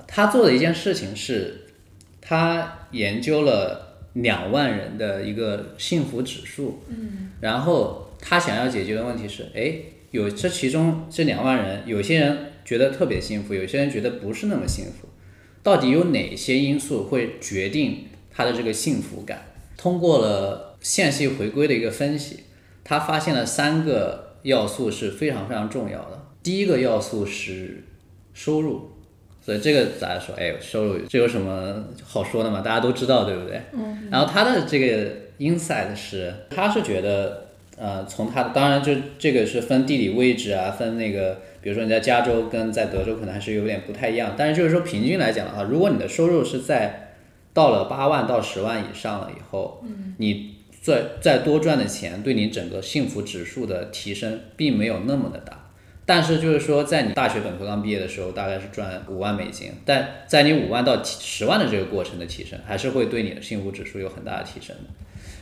[0.07, 1.61] 他做的一件事情是。
[2.26, 9.75] 他研究了两万人的一个幸福指数，嗯，然后他想要解决的问题是，哎，
[10.11, 15.07] 有这其中这两万人，有些人觉得特别幸福，有些人觉得不是那么幸福，
[15.62, 19.43] 到底有哪些因素会决定他的这个幸福感？
[19.77, 22.41] 通过了线性回归的一个分析，
[22.83, 26.27] 他发现了三个要素是非常非常重要的。
[26.43, 27.85] 第一个要素是
[28.33, 28.91] 收入。
[29.45, 30.35] 所以这个咋说？
[30.37, 32.62] 哎，收入这有什么好说的嘛？
[32.62, 33.61] 大家都知道，对不对？
[33.75, 34.09] 嗯。
[34.11, 37.43] 然后他的这个 insight 是，他是觉得，
[37.77, 44.35] 呃，从它当然就这个是分地理位置啊，分那个，比如说你在加州跟在德州可能还是有点不太一样。
[44.37, 47.16] 但是就是说平均来讲的话，如果你的收入是在
[47.53, 55.61] 到了八万到十万以上了以后，嗯，你再再多赚的钱对你整个幸福指数的提升并没有那么的大。
[56.07, 64.83] 但是就是说，在你大学本科刚毕业的时候，大概是赚五万美金，但在你五万到十万的这个过程的提升，还是会对你的幸福指数有很大的提升的。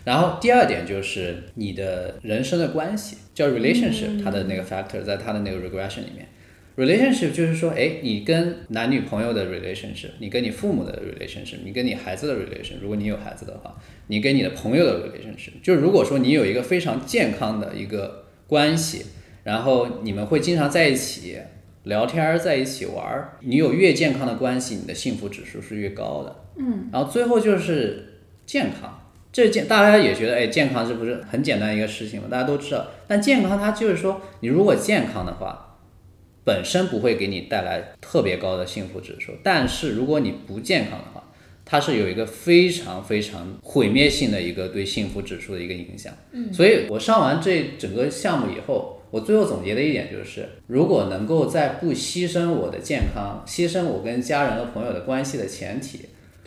[0.04, 6.26] 然后第二点就是你的人生的关系，叫 relationship，它的那个 factor 在它的那个 regression 里面。
[6.74, 13.76] relationship 就是说，哎，你跟男女朋友的 relationship，你跟你父母的 relationship，你跟你孩子的 relationship，如果你有孩子的话，
[14.06, 19.04] 你跟你的朋友的 relationship，就如果说你有一个非常健康的一个关系，
[19.44, 21.36] 然后你们会经常在一起
[21.84, 26.36] 聊天儿，在一起玩儿，你有越健康的关系，你的幸福指数是越高的。
[26.56, 28.98] 嗯，然后最后就是健康。
[29.32, 32.28] 这健大家也觉得，哎，健康这不是很简单一个事情吗？
[32.30, 35.78] 大家都知道，但健康它就是说，你如果健康的话，
[36.44, 41.24] 本身不会给你带来特别高的幸福指数，但是如果你不健康的话，
[41.64, 46.12] 它是有一个非常非常毁灭性的一个对幸福指数的一个影响。
[46.32, 56.00] 嗯，所以我上完这整个项目以后，我最后总结的一点就是，如果能够在不牺牲我的健康、牺牲我跟家人和朋友的关系的前提。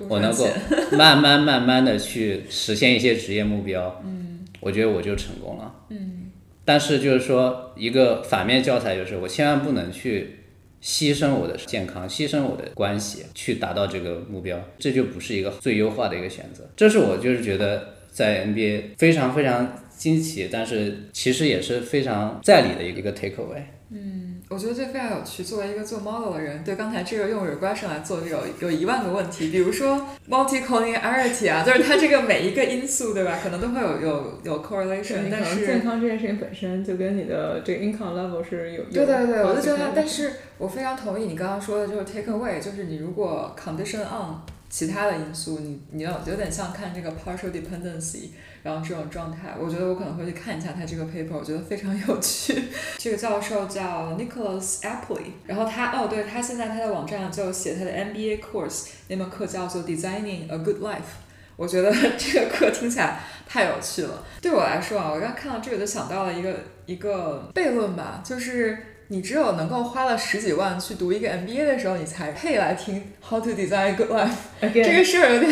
[0.09, 0.47] 我能够
[0.91, 6.31] 慢慢慢慢的去实现一些职业目标，嗯，我觉得我就成功了，嗯，
[6.65, 10.39] 但是就是说一个反面教材就是我千万不能去
[10.83, 16.69] 牺牲我的健康，牺牲我的关系去达到这个目标，这就不是一个最优化的一个选择。
[16.75, 23.63] 这是我就是觉得在 NBA 非常非常惊奇，但是其实也是非常在理的一个 take away。
[23.89, 25.43] 嗯，我觉得这非常有趣。
[25.43, 29.49] 作为一个做 model 的人，对刚才这个用 regression 来做，有有一万个问题。
[29.49, 33.39] 比如说 multicollinearity 啊，就是它这个每一个因素，对吧？
[33.41, 35.29] 可能都会有有有 correlation。
[35.31, 48.29] 但是健康这件事情本身就跟你的这个 income level 是有对对对，我就觉得，但是我非常同意你刚刚说的，就是 take away，就是你如果 condition on 其他的因素，你你要有点像看这个 partial dependency。
[48.65, 52.63] 然后这种状态，我觉得我可能会去看一下他这个 paper，我觉得非常有趣。
[52.97, 61.21] 这个教授叫 Nicholas Appley，然后他哦，对他现在他的网站上就写他的 MBA course，那门课叫做 Designing a Good Life。
[61.55, 64.23] 我觉得这个课听起来太有趣了。
[64.41, 66.55] 对我来说啊，我刚看到这个就想到了一个
[66.87, 68.94] 一个悖论吧，就是。
[69.07, 74.73] 你只有能够花了十几万去读一个 MBA 的时候，你才配来听 How to Design a Good Life。
[74.73, 75.51] 这个事儿有点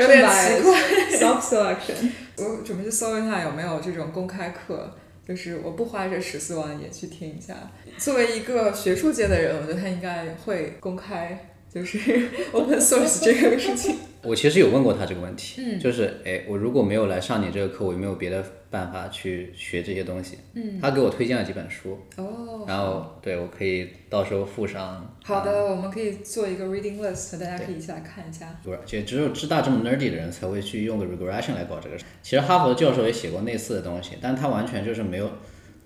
[0.00, 0.78] 有点奇怪。
[1.18, 2.10] Self selection。
[2.36, 4.94] 我准备去搜一下有没有这种公开课，
[5.26, 7.54] 就是我不花这十四万也去听一下。
[7.96, 11.98] 作为一个学术界的人，我觉得他应该会公开，就是
[12.52, 13.96] open source 这个事情。
[14.22, 20.36] 我其实有问过他这个问题，就是哎，我如果没有来上你这个课，我有没有别的办法去学这些东西？
[20.54, 25.16] 嗯，他给我推荐了几本书，哦，然后对我可以到时候附上。
[25.22, 28.58] 好的，我们可以做一个 reading list，大家可以一起来看一下。
[28.64, 32.04] 不是，就只有知大这么 nerdy 的人才会去用个 regression 来搞这个事。
[32.20, 35.30] 其实哈佛的教授也写过类似的东西，但他完全就是没有，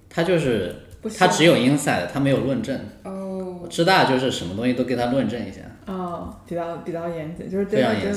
[0.09, 0.75] 他就是
[1.19, 2.81] 他只有 inside，他没有论证。
[3.05, 3.32] 哦，
[3.69, 5.61] 知大就是什么东西都给他论证一下。
[5.87, 8.13] 哦，比较比较严谨，就是对对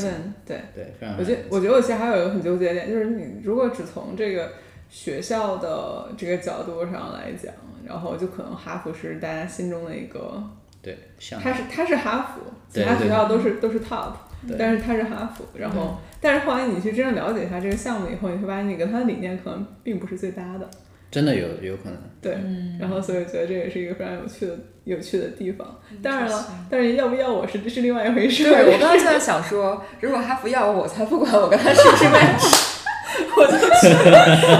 [0.45, 4.51] 对对对，我觉得我觉得我其实还有一个很纠结点，就是你如果只从这个
[4.89, 7.51] 学校的这个角度上来讲，
[7.85, 10.43] 然后就可能哈佛是大家心中的一个，
[10.81, 10.95] 对，
[11.41, 14.13] 他是他是哈佛，其他学校都是都是 top，
[14.59, 20.69] 但是他是哈佛，然后但是后来你去真正了解一下这个项目以后，你会发现你跟他的理念可能并不是最搭的。
[21.15, 22.37] 真的有有可能，对，
[22.77, 24.53] 然后所以觉得这也是一个非常有趣的
[24.83, 25.65] 有趣的地方。
[26.03, 28.43] 当然了，但是要不要我是这是另外一回事。
[28.43, 32.43] 对我刚刚就在想说， 如果哈佛要我，我才不管我跟他是不是 match，
[33.37, 33.63] 我就去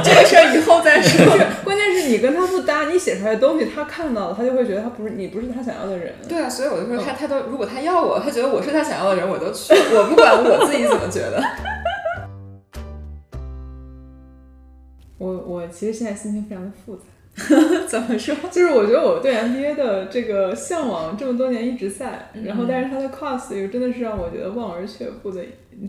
[0.01, 1.25] 这个事儿以后再说。
[1.65, 6.13] 关键是你跟他不搭，你写出来的东西他看到了，他就会觉得他不是你不是他想要的人。
[6.29, 11.43] 对啊，所以我就说他他都如果他要我，他觉得我是他想要的人，我都去，我不管我自己怎么觉得。
[15.17, 17.03] 我我其实现在心情非常的复杂，
[17.87, 18.35] 怎么说？
[18.51, 25.41] 就是我觉得我对 MBA 的这个向往这么多年一直在，然后但是它的 cost 又真的是让我觉得望而却步的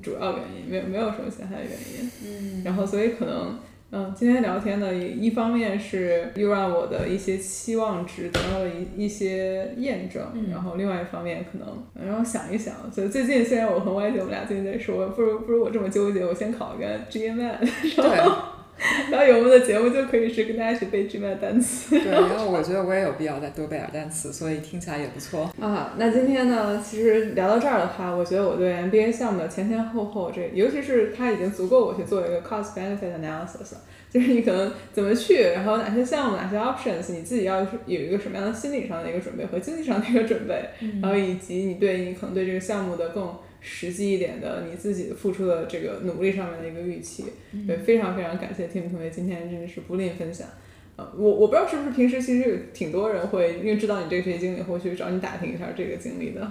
[0.02, 2.10] 主要原因，没有没有什么其他的原因。
[2.24, 3.58] 嗯，然后所以可能
[3.92, 17.58] 嗯今天聊天呢，一方面是又让我的一些期望值得到了一一些验证，然后另外一方面可能让我想一想，所以最近虽然我和 Y 姐我们俩最近在说，不如不如我这么纠结，我先考一个 GMAT，
[17.94, 18.32] 对。
[19.10, 21.98] 然后有我们的节目就可以是跟大家一起背 Gmat 单词。
[21.98, 25.50] 对，然后我觉得我也有必要再多背点单词，所以听起来也不错。
[25.60, 33.74] 啊，那今天呢，其实聊到这儿的话，我觉得我对 MBA 项目的前前后后，这尤其是它已经足够我去做一个 cost benefit analysis，
[34.10, 40.68] 就是你可能怎么去，然后哪些项目、哪些 options，你自己要有一个什么样的心理上的一个准备和经济上的一个准备，
[41.00, 43.34] 然后以及你对你可能对这个项目的更。
[43.68, 47.24] 实际一点的，你自己付出的这个努力上面的一个预期，
[47.66, 50.46] 对，非常非常感谢 Tim 同学今天真的是不吝分享，
[50.94, 56.50] 呃，我我不知道是不是平时其实有挺多人会因为知道你这个学习经历，会去找你打听一下这个经历的。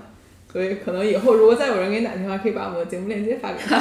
[0.55, 3.77] 所以可能以后如果再有人给你打电话，可以把我们的节目链接发给他。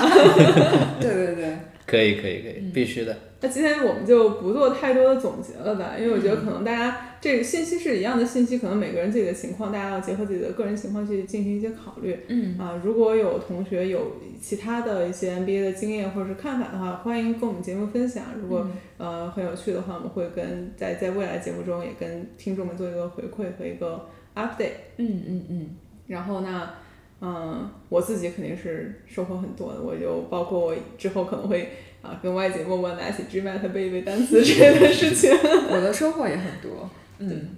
[1.01, 1.57] 对对对，
[1.87, 3.17] 可以可以可以，必须的。
[3.41, 12.19] 那今天我们就不做太多的总结了吧，因为我觉得可能大家这个信息是一样的信息，可能每个人自己的情况，大家要结合自己的个人情况去进行一些考虑。
[12.27, 18.25] 嗯啊，如果有同学有其他的一些 MBA 的经验或者是看法的话，欢迎跟我们节目分享。
[18.43, 18.67] 如果、
[18.99, 24.97] 呃很有趣的话，我们会跟在在未来节目中也跟听众们做一个回馈和一个 update。
[24.97, 25.67] 嗯嗯嗯，
[26.07, 26.75] 然后那，
[27.21, 31.71] 嗯，我自己肯定是收获很多的，我就包括我之后可能会
[32.03, 35.31] 啊跟外界默默拿起 GMAT 背一背单词之类的事情。
[35.71, 36.91] 我的收获也很多。
[37.19, 37.57] 嗯，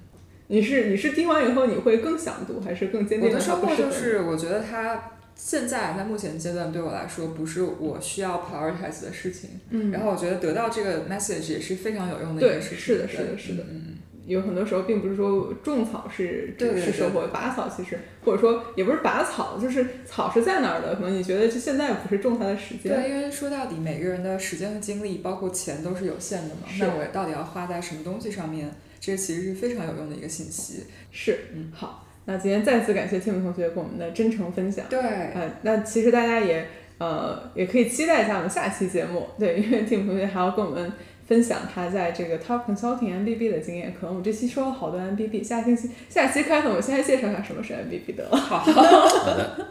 [0.48, 9.50] 你是你是听完以后你会更想读，还是更坚定我的收获就是，我觉得它现在在目前阶段对我来说不是我需要 prioritize 的事情。
[9.70, 12.78] 嗯，然后我觉得得到这个 message 也是非常有用的一对个事情。
[12.78, 13.95] 是的是的是的嗯嗯
[14.26, 22.92] 有很多时候并不是说种草是对对对是收获，拔草其实或者说也不是拔草，就是草是在哪儿的，可能你觉得就现在不是种它的时间。
[22.92, 26.62] 对，因为说到底，每个人的时间和精力，包括钱，都是有限的嘛。
[26.68, 28.70] 是那我到底要花在什么东西上面？
[28.98, 30.84] 这其实是非常有用的一个信息。
[31.12, 34.84] 是，嗯好，那今天再次感谢 Tim 同学给我们的真诚分享。
[34.88, 36.66] 对，呃，那其实大家也
[36.98, 40.90] 呃也可以期待一下我们下期节目，对，因为 Tim 同学还要跟我们
[41.26, 43.92] 分享他在这个 Top Consulting MBB 的经验。
[43.92, 48.28] 可能我们这期说了好多 MBB，下星期下期开头我先来介绍一下什么是 MBB 的。
[48.36, 49.68] 好， 好的，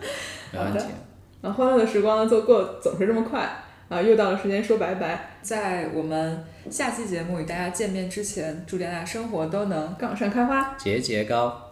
[0.52, 0.80] 没问题。
[1.42, 3.48] 啊，欢乐的时光，就过总是这么快
[3.88, 10.76] 啊，又到了时间说拜拜，在我们下期节目与大家见面之前，祝大家生活都能杠上开花。
[10.78, 11.72] 节节高。